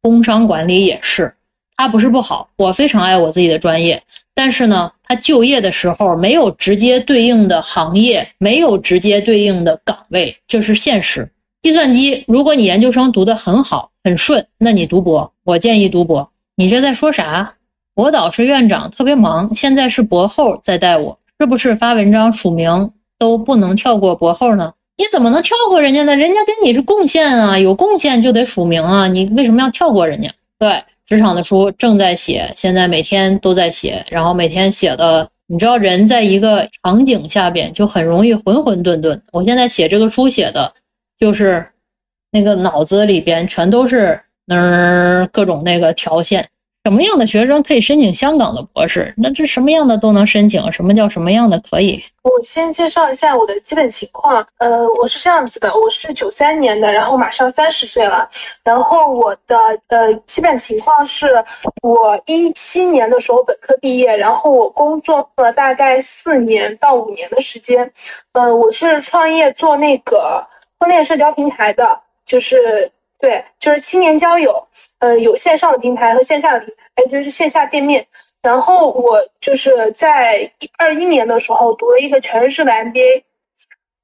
[0.00, 1.32] 工商管理也是。
[1.76, 4.02] 它不是不好，我非常爱我自己的专业，
[4.34, 11.26] 但是呢，它就业的时候没有直接对应的行业，没有直接对应的岗位，这是现实。
[11.62, 16.30] 计算机，如果你研究生读得很好很顺，那你读博，我建议读博。
[16.56, 17.54] 你这在说啥？
[18.00, 24.72] 我导师院长特别忙，现在是博后在带我，是不是发文章署名都不能跳过博后呢？
[24.96, 26.16] 你怎么能跳过人家呢？
[26.16, 30.30] 人家跟你是贡献啊，有贡献就得署名啊，你为什么要跳过人家？
[30.58, 30.82] 对。
[31.04, 39.20] 职场的书正在写，现在每天都在写，然后每天写的，你知道，人在一个场景下边就很容易混混沌沌。
[39.32, 40.72] 我现在写这个书写的，
[41.18, 41.66] 就是
[42.30, 46.48] 那个脑子里边全都是嗯各种那个条线。
[46.84, 49.12] 什么样的学生可以申请香港的博士？
[49.18, 50.72] 那这什么样的都能申请？
[50.72, 52.02] 什么叫什么样的可以？
[52.22, 54.44] 我先介绍一下我的基本情况。
[54.56, 58.26] 呃，我是这样子的，我是九三年的，然后马上三十岁了。
[58.64, 61.26] 然后我的呃基本情况是，
[61.82, 67.92] 我一七年的时候本科毕业，然后我工作了大概四年到五年的时间。
[68.32, 70.42] 呃，我是创业做那个
[70.78, 72.90] 婚恋社交平台的，就是。
[73.20, 74.66] 对，就是青年交友，
[74.98, 78.06] 呃，有线上的平台和线下的平台，哎，就是线下店面。
[78.40, 83.22] 然后我就是在二一年的时候读了一个全日制的 MBA，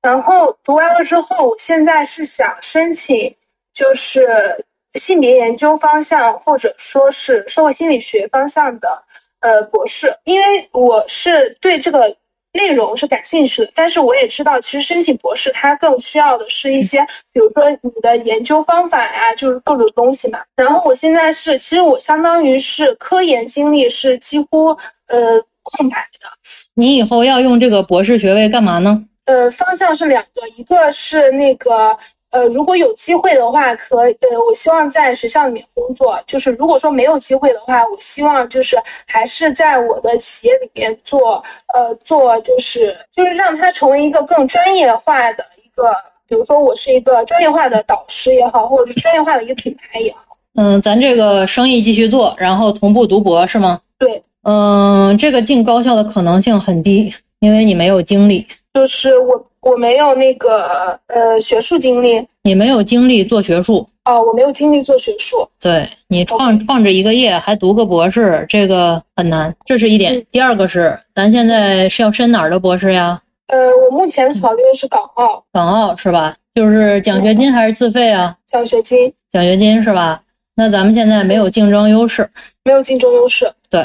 [0.03, 3.35] 然后读完了之后，我现在是想申请
[3.73, 9.03] 就是性别研究方向或者说是社会心理学方向的
[9.41, 12.15] 呃博士，因为我是对这个。
[12.57, 17.01] 内容是感兴趣的，但是我也知道，其实申请博士它更需要的是一些，
[17.33, 20.41] 比如说你的研究方法呀，就是各种东西嘛。
[20.57, 24.71] 然后我现在是，其实我相当于是科研经历是几乎
[25.07, 26.29] 呃空白的。
[26.75, 29.05] 你以后要用这个博士学位干嘛呢？
[29.27, 31.97] 呃，方向是两个，一个是那个。
[32.37, 34.13] 呃，如果有机会的话，可呃，
[34.47, 36.21] 我希望在学校里面工作。
[36.27, 45.95] 就是如果说没有机会的话，我希望就是还是在我的企业里面做，呃，做就是就是让它成为一个更专业化的一个，
[46.29, 50.37] 比如说我是一个专业化的导师也好，或者是专业化的一个品牌也好。
[50.57, 53.81] 嗯，咱这个生意继续做，然后同步读博是吗？
[53.99, 54.23] 对。
[54.43, 58.47] 嗯，这个进高校的可能性很低，因为你没有经历。
[58.77, 59.43] 就是我。
[59.63, 65.49] 我没有那个呃学术经历，你没有经历做学术哦，我没有经历做学术。
[65.61, 70.25] 对你创创着一个业还读个博士，这个很难，这是一点。
[70.31, 73.21] 第二个是，咱现在是要申哪儿的博士呀？
[73.49, 75.43] 呃，我目前考虑的是港澳。
[75.53, 76.37] 港澳是吧？
[76.55, 78.37] 就是奖学金还是自费啊？
[78.47, 79.13] 奖学金。
[79.29, 80.23] 奖学金是吧？
[80.55, 82.31] 那咱们现在没有竞争优势。
[82.63, 83.51] 没有竞争优势。
[83.69, 83.85] 对，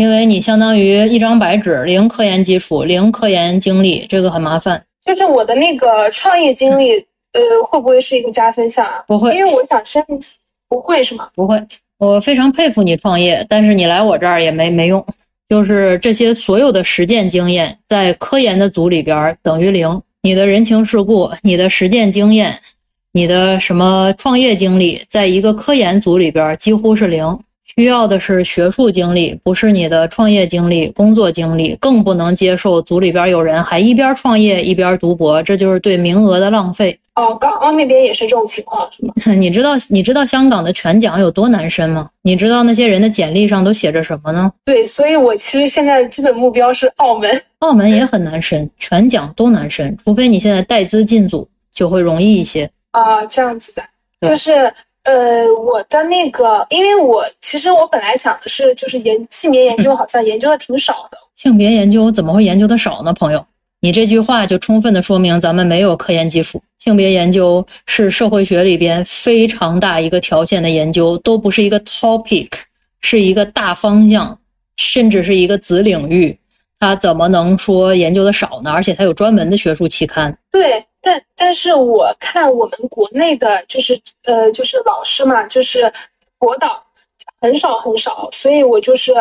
[0.00, 4.82] 因为你相当于一张白纸，零科研基础，零科研经历，这个很麻烦。
[5.04, 6.94] 就是我的那个创业经历，
[7.34, 9.04] 呃，会不会是一个加分项啊？
[9.06, 10.02] 不会，因为我想申，
[10.70, 11.28] 不会是吗？
[11.34, 11.62] 不会，
[11.98, 15.04] 我非常佩服你创业，但是你来我这儿也没没用，
[15.50, 22.58] 就是这些所有的实践经验在科研的组里边等于零，你的人情世故，你的实践经验，
[23.12, 27.38] 你的什么创业经历，在一个科研组里边几乎是零。
[27.76, 36.98] 需要的是学术经历，不是你的创业经历、工作经历，更不能接受组里边有人还一边创业一边读博，这就是对名额的浪费。
[37.14, 39.12] 哦，港澳那边也是这种情况，是吗？
[39.38, 42.08] 你知道你知道香港的全奖有多难申吗？
[42.22, 44.50] 你知道那些人的简历上都写着什么呢？
[44.64, 47.30] 对，所以我其实现在的基本目标是澳门。
[47.60, 52.68] 澳门也很难申，全奖都难申，除非你现在带资进组，就会容易一些。
[52.90, 53.82] 啊，这样子的，
[54.28, 54.72] 就是。
[55.10, 61.18] 呃，我的那个，因为我其实我本来想的是，就是研性别研究 好像研究的挺少的。
[61.34, 63.12] 性别研究怎么会研究的少呢？
[63.12, 63.44] 朋友，
[63.80, 66.62] 你这句话就充分的说明咱们没有科研基础。
[66.78, 72.48] 性别研究是社会学里边非常大一个条线的研究，都不是一个 topic，
[73.00, 74.38] 是一个大方向，
[74.76, 76.38] 甚至是一个子领域。
[76.80, 78.72] 它怎么能说研究的少呢？
[78.72, 80.36] 而且他有专门的学术期刊。
[80.50, 80.84] 对。
[81.02, 85.90] 但但是我看我们国内的，就是呃，就是老师嘛，就是
[86.38, 86.84] 博导
[87.40, 89.14] 很少很少，所以我就是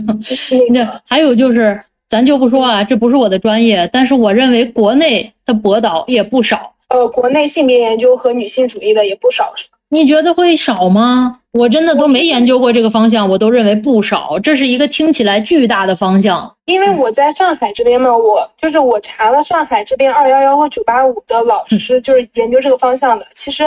[0.68, 6.74] 那还有就是，咱就不说啊，这不是我的专业，但是我认为国内的博导也不少。
[6.88, 9.78] 呃，国内性别研究和女性主义的也不少，是吧？
[9.88, 11.40] 你觉得会少吗？
[11.54, 14.36] 我真的都没研究过这个方向，我都认为不少。
[14.42, 16.52] 这是一个听起来巨大的方向。
[16.66, 23.62] 因为我在上海这边呢，我就是我查了上海这边二幺幺和九八五的老师，就是研究这个方向的，其实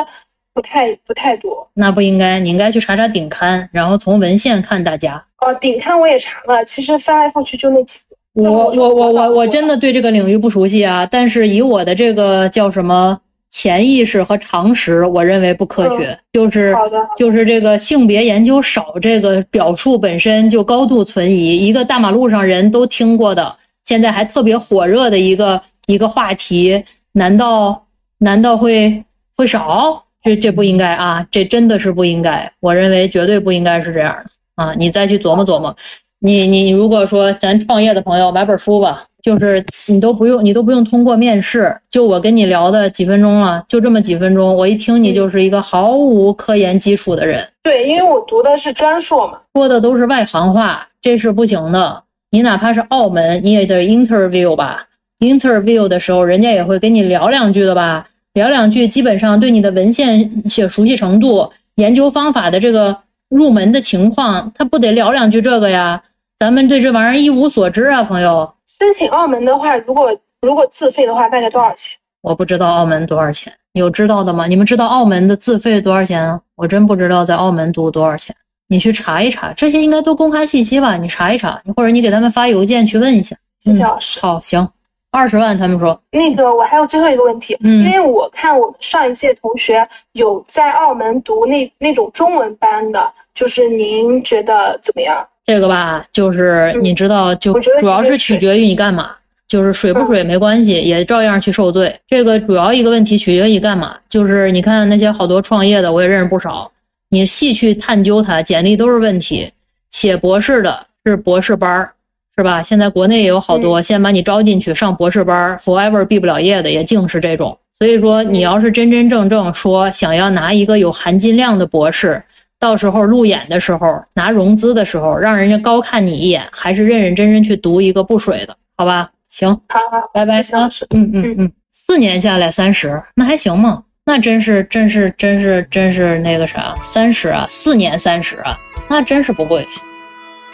[0.53, 1.65] 不太不太多。
[1.73, 5.23] 那不应该，你应该去查查顶刊，然后从文献看大家。
[5.39, 8.17] 哦，顶刊我也查了，其实翻来覆去就那几个。
[8.51, 13.17] 我我我我我真的对这个领域不熟悉啊，但是以我的这个叫什么？
[13.49, 16.75] 潜意识和常识，我认为不科学，就是
[17.17, 21.57] 就是这个性别研究少这个表述本身就高度存疑。
[21.57, 26.83] 一个大马路上人都听过的，现在还特别火热的一个一个话题，
[27.13, 27.87] 难道
[28.19, 29.03] 难道会
[29.35, 30.03] 会少？
[30.23, 32.51] 这这不应该啊，这真的是不应该。
[32.59, 34.73] 我认为绝对不应该是这样的啊！
[34.77, 35.73] 你再去琢磨琢磨。
[36.19, 39.05] 你你如果说咱创业的朋友买本书吧。
[39.27, 47.45] 就是你都不用，你都不用通过面试，就我跟你聊的几分钟了，就这么几分钟，我一听你就是一个毫无科研基础的人。
[47.61, 52.01] 对，因为我读的是专硕嘛，说的都是外行话，这是不行的。
[52.31, 54.87] 你哪怕是澳门，你也得 interview 吧
[55.19, 58.07] ？interview 的时候，人家也会跟你聊两句的吧？
[58.35, 62.97] 聊两句，基本上对你的文献写熟悉程度、研究方法的这个
[63.27, 66.01] 入门的情况，他不得聊两句这个呀？
[66.37, 68.49] 咱们对这玩意儿一无所知啊，朋友。
[68.77, 71.97] 申请澳门的话，如果如果自费的话，大概多少钱？
[72.21, 74.45] 我不知道澳门多少钱，有知道的吗？
[74.45, 76.39] 你们知道澳门的自费多少钱啊？
[76.55, 78.35] 我真不知道在澳门读多少钱，
[78.67, 80.95] 你去查一查，这些应该都公开信息吧？
[80.95, 83.35] 你查一查，或者你给他们发邮件去问一下。
[83.59, 84.19] 谢谢老师。
[84.19, 84.67] 好，行，
[85.09, 85.99] 二十万，他们说。
[86.11, 95.27] 那个，我还有最后一个问题，因为我看我们上一届同学有在澳门读那那种中文班的，就是您觉得怎么样？
[95.47, 99.11] 这个吧，就是你知道，就主要是取决于你干嘛，
[99.47, 101.97] 就是水不水没关系，也照样去受罪。
[102.05, 106.69] 这个主要一个问题取决于你干嘛，就是你看那些好多创业的，我也认识不少。
[107.11, 109.49] 你细去探究他，简历都是问题。
[109.89, 111.93] 写博士的是博士班儿，
[112.35, 112.61] 是吧？
[112.61, 117.57] 现在国内也有好多，先把你招进去上博士班儿，forever 毕不了业的也净是这种。
[117.79, 122.21] 所以说，你要是真真正正说想要拿一个有含金量的博士。
[122.59, 129.09] 到时候路演的时候，拿融资的时候，让人家高看你一眼，还是认认真真去读一个不水的，好吧？
[129.29, 129.79] 行，好，
[130.13, 130.59] 拜拜，行，
[130.91, 133.83] 嗯嗯嗯，四年下来三十，那还行吗？
[134.05, 139.67] 那真是真是真是真是那个啥，三十啊，四年三十啊，那真是不贵，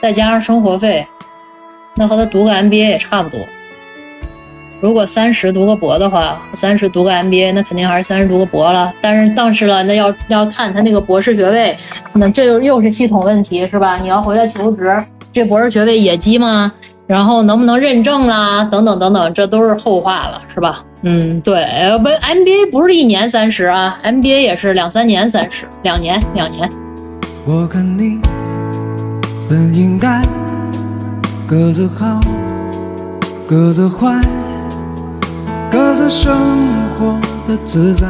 [0.01, 1.05] 再加上生活费，
[1.95, 3.39] 那和他读个 MBA 也差不多。
[4.83, 8.93] 如果三十读个博的话，三十读个 MBA，那肯定还是三十读个博了。
[8.99, 11.73] 但是，但是了，那要要看他那个博士学位，
[12.11, 13.95] 那这又又是系统问题，是吧？
[13.95, 14.93] 你要回来求职，
[15.31, 16.69] 这博士学位野鸡吗？
[17.07, 18.65] 然后能不能认证啦？
[18.65, 20.83] 等等等等，这都是后话了，是吧？
[21.03, 21.63] 嗯，对，
[21.99, 26.69] 不，MBA 不是一年三十啊，MBA 也是两三年三十，两年两年。
[27.45, 28.19] 我跟你
[29.47, 30.21] 本应该
[31.47, 32.19] 各自好，
[33.47, 34.19] 各自坏。
[35.73, 36.31] 各自生
[36.95, 38.07] 活的自在，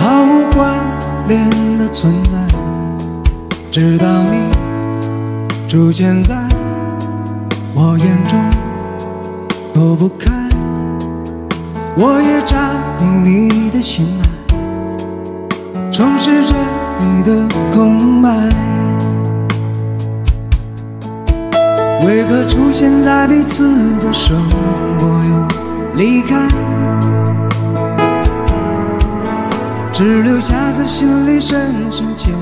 [0.00, 0.76] 毫无关
[1.28, 1.48] 联
[1.78, 2.30] 的存在。
[3.70, 4.50] 直到你
[5.68, 6.34] 出现在
[7.72, 8.36] 我眼中，
[9.72, 10.32] 躲不开，
[11.96, 14.26] 我也占领你的心爱，
[15.92, 16.52] 充实着
[16.98, 18.28] 你的空白。
[22.04, 23.64] 为何出现在彼此
[24.00, 24.36] 的生
[24.98, 25.61] 活又？
[25.94, 26.48] 离开，
[29.92, 32.32] 只留下在心里深深浅。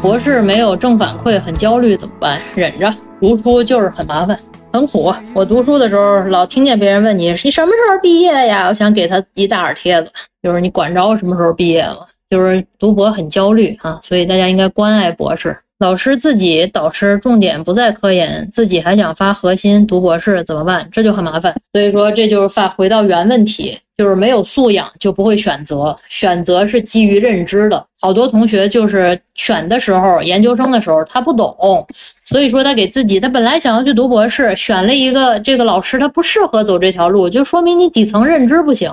[0.00, 2.40] 博士没有正反馈，很焦虑，怎么办？
[2.54, 4.38] 忍着，读书就是很麻烦，
[4.72, 5.12] 很苦。
[5.32, 8.68] 我读书的时候，老听见别人问你你什么时候毕业呀？
[8.68, 11.96] 我想给他一大耳贴子，就是你管着我什么时候毕业吗？
[12.30, 15.56] 就是读博很焦虑啊，所以大家应该关爱博士。
[15.80, 20.88] 老师自己导师重点不在科研，自己还想发核心读博士怎么办？
[20.92, 21.54] 这就很麻烦。
[21.72, 27.84] 所以说这就是发回到原问题，就是没有素养就不会选择，选择是基于认知的。
[28.00, 31.84] 好多同学就是选的时候，研究生的时候他不懂，
[32.24, 38.90] 所以说他给自己他本来想要去读博士，选了一个这个老师他不适合走这条路，就说明你底层认知不行。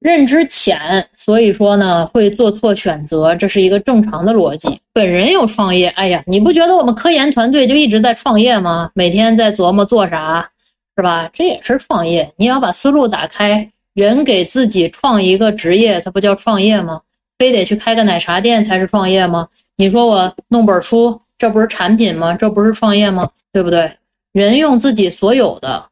[0.00, 4.80] 认知浅，所以说呢会做错选择，这是一个正常的逻辑。
[4.94, 8.90] 本人有创业，哎呀，你不觉得我们科研团队就一直在创业吗？
[8.94, 10.50] 每天在琢磨做啥，
[10.96, 11.30] 是吧？
[11.34, 12.32] 这也是创业。
[12.36, 17.00] 你要把思路打开，人给自己创一个职业，它不叫创业吗？
[17.38, 19.46] 非得去开个奶茶店才是创业吗？
[19.76, 22.34] 你说我弄本书，这不是产品吗？
[22.34, 23.28] 这不是创业吗？
[23.52, 23.90] 对不对？
[24.32, 25.84] 人用自己所有的，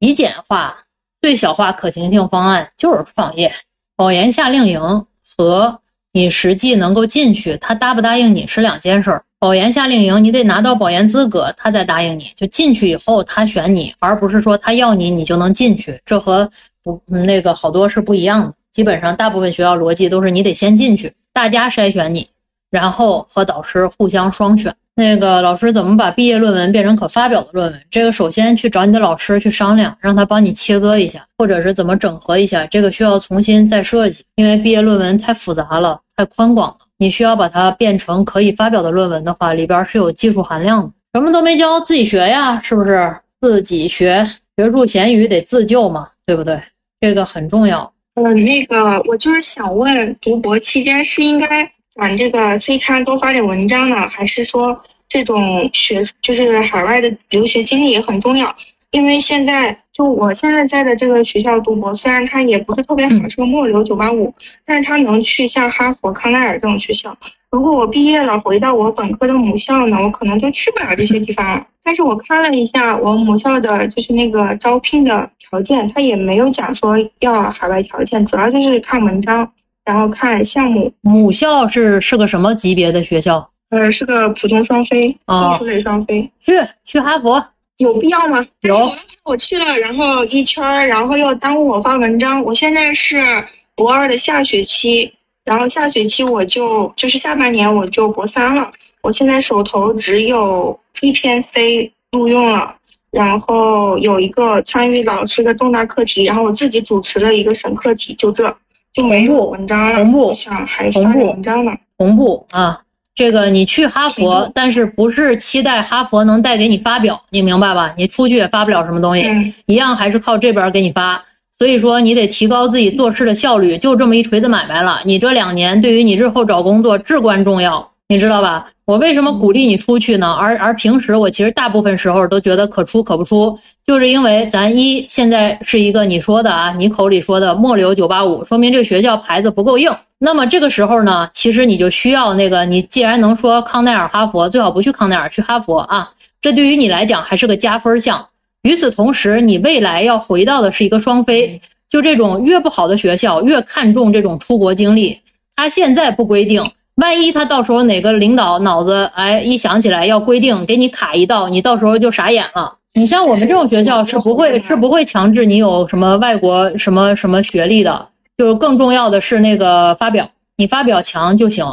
[0.00, 0.78] 极简化。
[1.22, 3.52] 最小化可行性方案就是创业，
[3.94, 5.06] 保研夏令营
[5.36, 5.78] 和
[6.12, 9.22] 你实际能够进去，他答不答应你是两件事儿。
[9.38, 16.48] 保研夏令营你得拿到保研资格，他再答应你就进去以后他选你，而不是说他要你你就能进去，这和
[16.82, 18.54] 不那个好多是不一样的。
[18.70, 22.28] 基本上大部分学校逻辑都是你得先进去，大家筛选你，
[22.70, 24.74] 然后和导师互相双选。
[25.00, 27.82] 那个老师怎么把毕业论文变成可发表的论文？
[27.90, 32.66] 这个首先去找你的老师去商量，让他帮你切割一下，或者是怎么整合一下。
[32.66, 36.76] 这个需要重新再设计，因为毕业论文太复杂了，太宽广了。
[36.98, 40.90] 你需要把它变成可以发表的论文的话，里边是有技术含量的。
[41.14, 43.16] 什么都没教，自己学呀，是不是？
[43.40, 44.28] 自己学，
[44.58, 46.60] 学术咸鱼得自救嘛，对不对？
[47.00, 47.90] 这个很重要。
[48.16, 51.72] 嗯，那个我就是想问，读博期间是应该。
[51.96, 54.80] 往这个 C 刊多发点文章呢，还是说
[55.10, 58.54] 这种学就是海外的留学经历也很重要？
[58.92, 64.32] 因为现在就我现在在的这个学校读博，虽然它也不是特别好，是个末流九八五
[64.64, 67.16] 但是它能去像哈佛、康奈尔这种学校。
[67.50, 71.66] 如果我毕业了回到我本科的母校呢，我可能就去不了这些地方了。
[71.82, 79.50] 但是我看了一下我母校的就是那个招聘的条件，它也没有讲说要海外条件，主要就是看文章。
[79.82, 83.49] 然后看项目，母校是是个什么级别的学校？
[83.70, 86.30] 呃，是个普通双非，艺术类双非。
[86.40, 86.52] 去
[86.84, 87.44] 去哈佛
[87.78, 88.44] 有必要吗？
[88.62, 88.90] 有。
[89.24, 92.42] 我去了，然后一圈，然后又耽误我发文章。
[92.42, 93.44] 我现在是
[93.74, 95.12] 博二的下学期，
[95.44, 98.70] 然后下学期我就就是下半年我就博三了。
[99.02, 102.74] 我现在手头只有一篇 C 录用了，
[103.10, 108.56] 然后有一个参与老师的重大课题，然后我自己主持了一个审课题，就这。
[108.92, 111.72] 就没有文章了，同步，想还发文章呢。
[111.96, 112.82] 同步啊，
[113.14, 117.92] 这个你去哈佛，但是不是期待哈佛能带给你发表，你明白吧？
[117.96, 121.22] 你出去也发不了什么东西，一样还是靠这边给你发。
[121.58, 125.00] 所以说你得提高自己做事的效率，就这么一锤子买卖了。
[125.04, 127.86] 你这两年对于你日后找工作至关重要。
[128.10, 128.66] 你知道吧？
[128.86, 130.32] 我为什么鼓励你出去呢？
[130.32, 133.56] 而而平时我其实大部分时候都觉得可出可不出，
[133.86, 139.96] 就是因为咱一现在是一个你说的啊，你口里说的末流九八五，说明这个学校牌子不够硬。
[140.18, 148.26] 那么这个时候呢，其实你就需要那个，你既然能说康奈尔、哈佛，最好不去康奈尔，去哈佛啊，这对于你来讲还是个加分项。
[148.62, 155.16] 与此同时，你未来要回到的是一个双非，就这种越不好的学校越看重这种出国经历，
[155.54, 156.68] 他现在不规定。
[157.00, 162.76] 万一他到时候哪个领导脑子哎一想起来要规定给你卡一道，你到时候就傻眼了。
[162.94, 171.64] 你像我们这种学校是不会 是不会强制你有什么外国什么什么学历的，就是更重要的是那个发表，你发表强就行。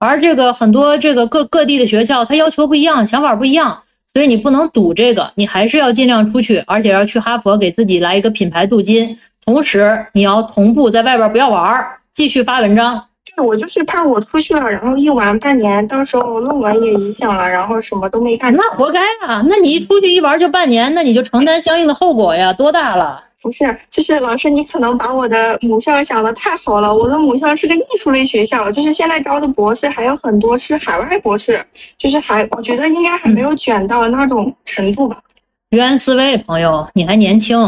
[0.00, 3.78] 而这个很多这个各各地的学校，他要求不一样，想法不一样，
[4.12, 9.16] 所以你不能赌这个，你还是要尽量出去，而且要去哈佛给自己来一个品牌镀金。
[9.44, 13.04] 同时你要同步在外边不要玩，继续发文章。
[13.44, 18.54] 我就是怕我出去了，然后一玩半年，到时候论文也影响了，然后什么都没干。
[18.54, 19.42] 那活该啊！
[19.48, 23.22] 那你一出去一玩就半年，那你就承担相应的后果呀，多大了？
[23.42, 26.94] 不是，就是老师，你可能把我的母校想的太好了。
[26.94, 31.62] 我的母校是个艺术类学校，就是现在招的博士还有很多是海外博士，
[31.98, 35.18] 就是还我觉得应该还没有卷到那种程度吧。
[35.70, 37.58] 原思危朋友，你还年轻，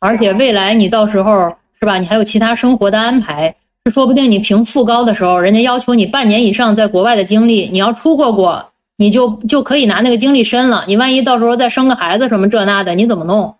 [0.00, 1.98] 而且未来你到时候是吧？
[1.98, 3.54] 你还有其他生活的安排。
[3.84, 10.84] 这说不定你评副高的时候，人家要求你半年以上在国外的经历，你要出过国，你就就可以拿那个经历申了。
[10.86, 13.54] 你万一到时候再生个孩子什么这那的，你怎么弄？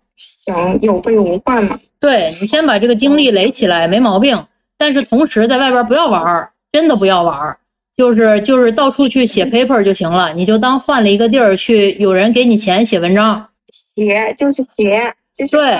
[0.44, 1.78] 行，有备无患嘛。
[1.98, 4.44] 对你先把这个经历垒起来，没毛病。
[4.76, 7.58] 但是同时在外边不要玩儿，真的不要玩儿，
[7.96, 13.46] 就是就是到处去写 paper 就行了，你就当换了一个地儿去，有人给你钱写文章，
[13.94, 15.78] 写就是写，就是对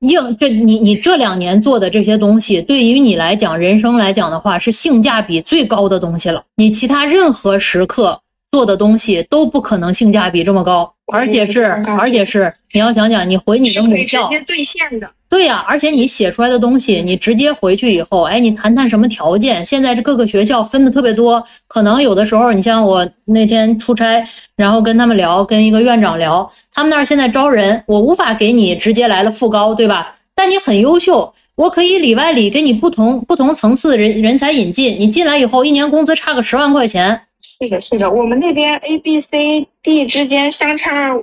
[0.00, 6.42] 硬这你你这两年做的这些东西，对于你来讲，人生来讲的话，是性价比最高的东西了。
[6.56, 8.20] 你其他任何时刻
[8.50, 11.64] 做的东西都不可能性价比这么高，而且是
[11.98, 15.10] 而且是你要想想，你回你的母校，直接兑现的。
[15.30, 19.64] 对呀、而且你写出来的东西，你直接回去以后，哎，你谈谈什么条件？
[19.64, 24.22] 现在这各个学校分的特别多，可能有的时候，你像我那天出差，
[24.56, 30.16] 然后跟他们聊，跟一个院长聊，他们那儿现在招人，我无法给你直接来了副高，对吧？
[30.34, 41.14] 但你很优秀，我可以里外里给你不同不同层次的人人才引进，你进来以后，一年工资差个十万块钱，是的，是的，我们那边 A、B、C、D 之间相差，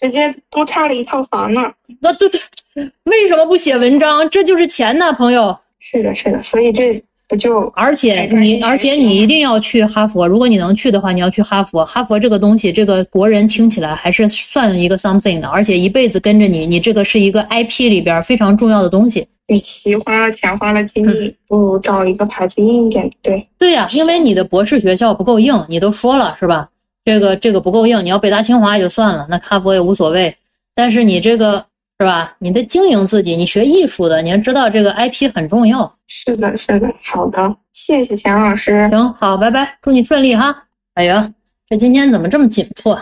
[0.00, 1.72] 直接都差了一套房呢。
[2.00, 2.40] 那对对，
[3.04, 4.28] 为什么不写文章？
[4.28, 5.56] 这就是钱呢，朋友。
[5.80, 10.28] 是的，是的，所以这不就而且你，而且你一定要去哈佛。
[10.28, 11.84] 如果你能去的话，你要去哈佛。
[11.84, 19.26] 哈佛这个东西，这个国人听起来还是算一个 something 的，而且一辈子跟着你，你这个是一个 IP 里边非常重要的东西。
[19.46, 23.10] 与其花了钱花了精力，不如找一个牌子硬一点。
[23.22, 26.68] 对，对呀、因为你的博士学校不够硬，你都说了是吧？
[27.04, 30.34] 这个这个不够硬，你要北大清华也就算了，那哈佛也无所谓。
[30.74, 31.64] 但是你这个
[31.98, 32.36] 是吧？
[32.38, 35.90] 你得经营自己，你学艺术的，你要知道这个 IP 很重要。
[36.08, 38.88] 是的，是的，好的，谢谢钱老师。
[38.90, 40.64] 行，好，拜拜，祝你顺利哈。
[40.94, 41.32] 哎呀，
[41.68, 43.00] 这今天怎么这么紧迫？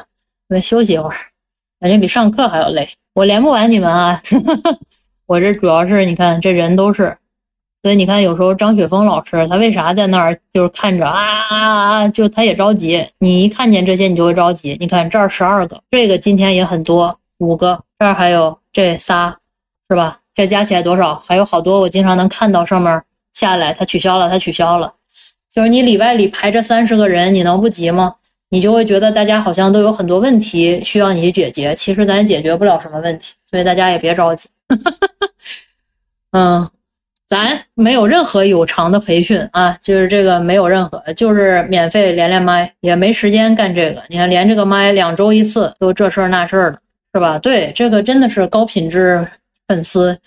[0.48, 1.16] 我休息一会儿，
[1.80, 2.88] 感觉比上课还要累。
[3.14, 4.20] 我连不完你们啊，
[5.26, 7.16] 我这主要是你看这人都是，
[7.82, 11.20] 所以你看有时候张雪峰老师他为啥在那儿就是看着啊
[11.50, 13.04] 啊啊，就他也着急。
[13.18, 14.76] 你一看见这些你就会着急。
[14.78, 19.34] 你看这儿十二个，这个今天也很多，五个，这儿还有这仨，
[19.88, 20.18] 是吧？
[20.34, 21.14] 这加起来多少？
[21.26, 23.02] 还有好多我经常能看到上面
[23.32, 24.92] 下来，他取消了，他取消了。
[25.48, 28.16] 就是你里外里排着三十个人，你能不急吗？
[28.50, 34.48] 你就会觉得大家好像都有很多问题需要你去解决，其实咱解决不了什么问题，所以大家也别着急。
[36.32, 36.68] 嗯，
[37.26, 44.02] 咱没有任何有偿的培训啊，就是这个没有任何，就是免费连连麦，也没时间干这个。
[44.08, 46.78] 你看连这个麦两周一次，都这事儿那事儿的，
[47.14, 47.38] 是吧？
[47.38, 49.26] 对，这个真的是高品质
[49.68, 50.18] 粉丝，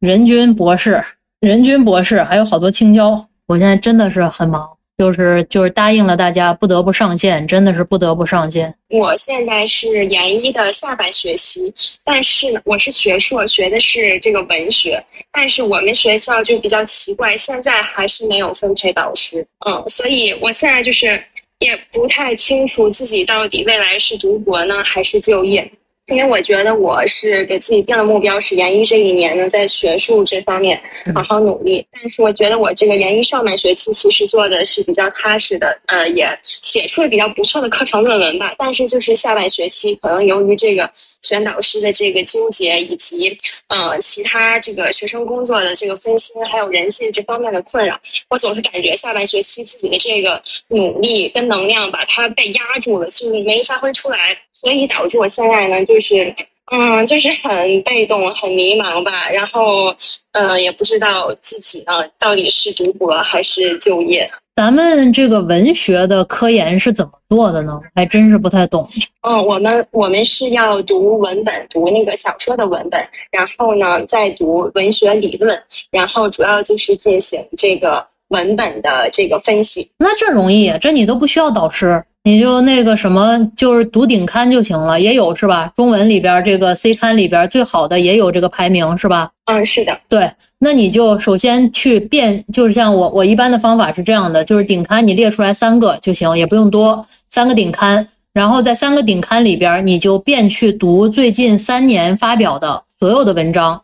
[0.00, 1.02] 人均博士，
[1.40, 3.26] 人均博士，还有好多青椒。
[3.46, 4.68] 我现在真的是很忙。
[4.96, 8.72] 就是就是答应了大家，不得不上线，真的是不得不上线。
[8.90, 11.74] 我现在是研一的下半学期，
[12.04, 21.20] 但是呢，我是学硕，学的是这个文学，但是我们学校就比较奇怪，现在还是没有分配导师，嗯，所以我现在就是
[21.58, 25.68] 也不太清楚自己到底未来是读博呢还是就业。
[26.08, 30.78] 因为我觉得我是给自己定的目标是研一这一年呢，在学术这方面
[31.14, 31.84] 好好努力。
[31.90, 38.54] 但是我觉得我这个研一上半学期其实做的是比较踏实的，呃，也写出了比较不错的课程论文吧。
[38.58, 40.90] 但是就是下半学期，可能由于这个
[41.22, 43.34] 选导师的这个纠结，以及
[43.68, 47.98] 呃其他这个学生工作的这个分心，还有人际这方面的困扰，
[48.28, 54.18] 我总是感觉下半学期自己的这个努力跟能量把，它被压住了，就是没发挥出来。
[54.64, 56.34] 所以导致我现在呢，就是，
[56.72, 59.30] 嗯，就是很被动、很迷茫吧。
[59.30, 59.94] 然后，
[60.32, 64.28] 呃，也不知道自己呢到底是读博还是就业。
[64.56, 67.78] 咱们这个文学的科研是怎么做的呢？
[67.94, 68.88] 还真是不太懂。
[69.20, 79.90] 嗯，我们我们是要读文本，读那个小说的文本，然后呢再读文学理论，然后主要就是进行这个文本的这个分析。
[79.98, 82.02] 那这容易，这你都不需要导师。
[82.26, 85.70] 你就那个什么，就是读顶刊就行了，也有是吧？
[85.76, 89.30] 中文里边这个 C 刊里边最好的也有这个排名是吧？
[89.44, 90.00] 嗯，是的。
[90.08, 103.78] 对，那你就首先去辨，就是像我我一般的方法是这样的，就是顶刊你列出来三个就行，也不用多，三个顶刊，然后在三个顶刊里边，你就便去读最近三年发表的所有的文章，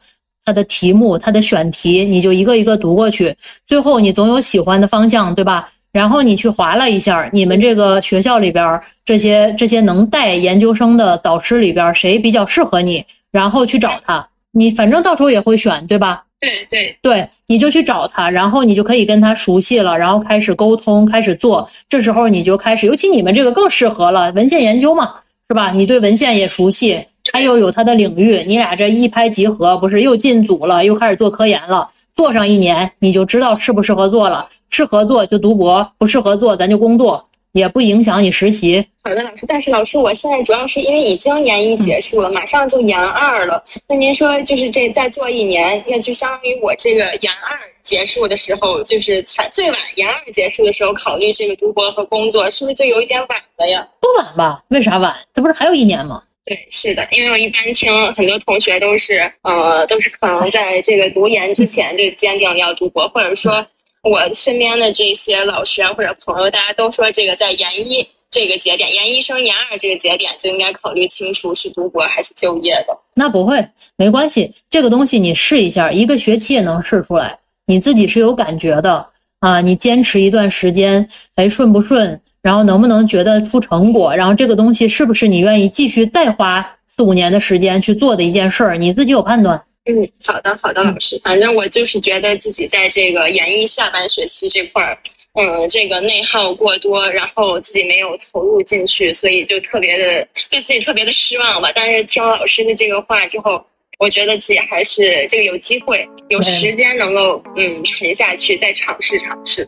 [0.51, 3.33] 它的题目、它的选题，你就一个一个读过去，
[3.65, 5.71] 最后你总有喜欢的方向，对吧？
[5.93, 14.27] 然后你去划了一下，你们这个学校里边这些这些能带研究生的导师里边谁比较适合你，然后去找他。
[14.51, 16.25] 你反正到时候也会选，对吧？
[16.41, 21.69] 对对对，你就去找他，然后你就可以跟他熟悉了，然后开始沟通，开始做。
[21.89, 25.15] 这时候你就开始，尤其你们这个更适合了，文献研究嘛，
[25.49, 25.71] 是吧？
[25.73, 31.89] 你对文献也熟悉，他又有他的领域，你俩这一拍即合，不是又进组了，又开始做科研了。
[32.15, 34.49] 做上一年，你就知道适不适合做了。
[34.69, 38.85] 适合做就读博，不适合做咱就工作，也不影响你实习。
[39.03, 39.47] 好的，老师。
[39.47, 43.63] 但是老师，我现在主要是因为已经研一结束了，马上就研二了。
[43.89, 53.87] 那您说，就是这再做一年，那就相当于我这个研二结束的时候，就是才最晚研二结束的时候考虑这个读博和工作，是不是就有一点晚了呀？
[54.01, 54.63] 不晚吧？
[54.69, 55.15] 为啥晚？
[55.33, 56.23] 这不是还有一年吗？
[56.51, 63.65] 对，是的，因为我一般听很多同学都是，呃，都是可能在这个读研之前就坚定要读博，或者说
[64.03, 72.99] 我身边的这些老师啊或者朋友，大家都说这个在研一这个节点，研一升研二这个节点就应该考虑清楚是读博还是就业的。
[73.15, 79.07] 那不会，没关系，这个东西你试一下，一个学期也能试出来，你自己是有感觉的
[79.39, 82.21] 啊，你坚持一段时间，哎，顺不顺？
[82.43, 84.15] 然后能不能觉得出成果？
[84.15, 88.77] 然后这个东西是不是你愿意继续再花四五年的时间去做的一件事儿？
[88.77, 89.61] 你自己有判断。
[89.87, 91.19] 嗯，好的，好的，老师。
[91.25, 94.97] 反正我就是觉得自己在这个研一下半学期这块儿，
[95.35, 101.71] 嗯，这个内耗过多，然后自己没有投入进去，所以就特别的对自己特别的失望吧。
[101.75, 103.65] 但是听老师的这个话之后，
[103.99, 109.67] 我觉得自己还是这个有机会、有时间能够嗯沉下去，再尝试尝试，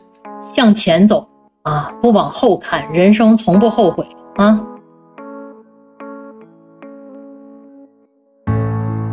[0.55, 1.27] 向前走。
[1.63, 4.05] 啊，不往后看，人生从不后悔
[4.35, 4.61] 啊！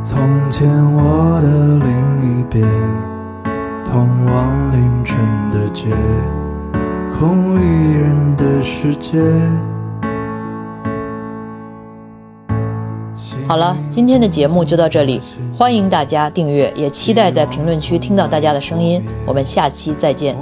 [0.02, 2.66] 从前我的另一边，
[3.84, 5.16] 通往凌晨
[5.52, 5.90] 的街，
[7.16, 9.20] 空无一人的世界。
[13.50, 15.20] 好了，今天的节目就到这里，
[15.52, 19.04] 欢迎大家订阅，也期待在评论区听到大家的声音。
[19.26, 20.36] 我们下期再见。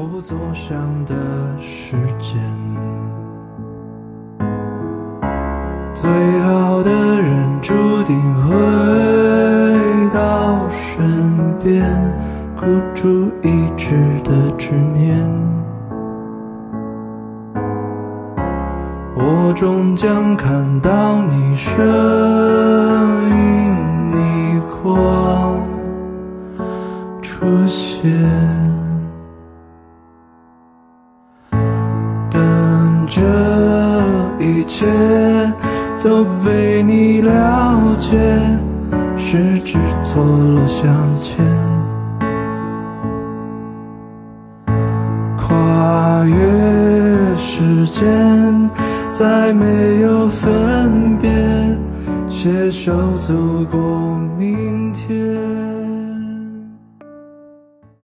[5.94, 8.54] 最好的人注定回
[10.12, 11.82] 到身边，
[12.60, 13.08] 孤注
[13.42, 15.57] 一掷的执念。
[19.20, 21.84] 我终将看到你身
[23.30, 25.60] 影逆光
[27.20, 28.08] 出现，
[32.30, 33.20] 但这
[34.38, 34.86] 一切
[36.00, 38.16] 都被你了解，
[39.16, 40.86] 十指错落相
[41.20, 41.44] 牵，
[49.18, 51.28] 再没有分别，
[52.28, 53.34] 携手走
[53.68, 55.57] 过明天。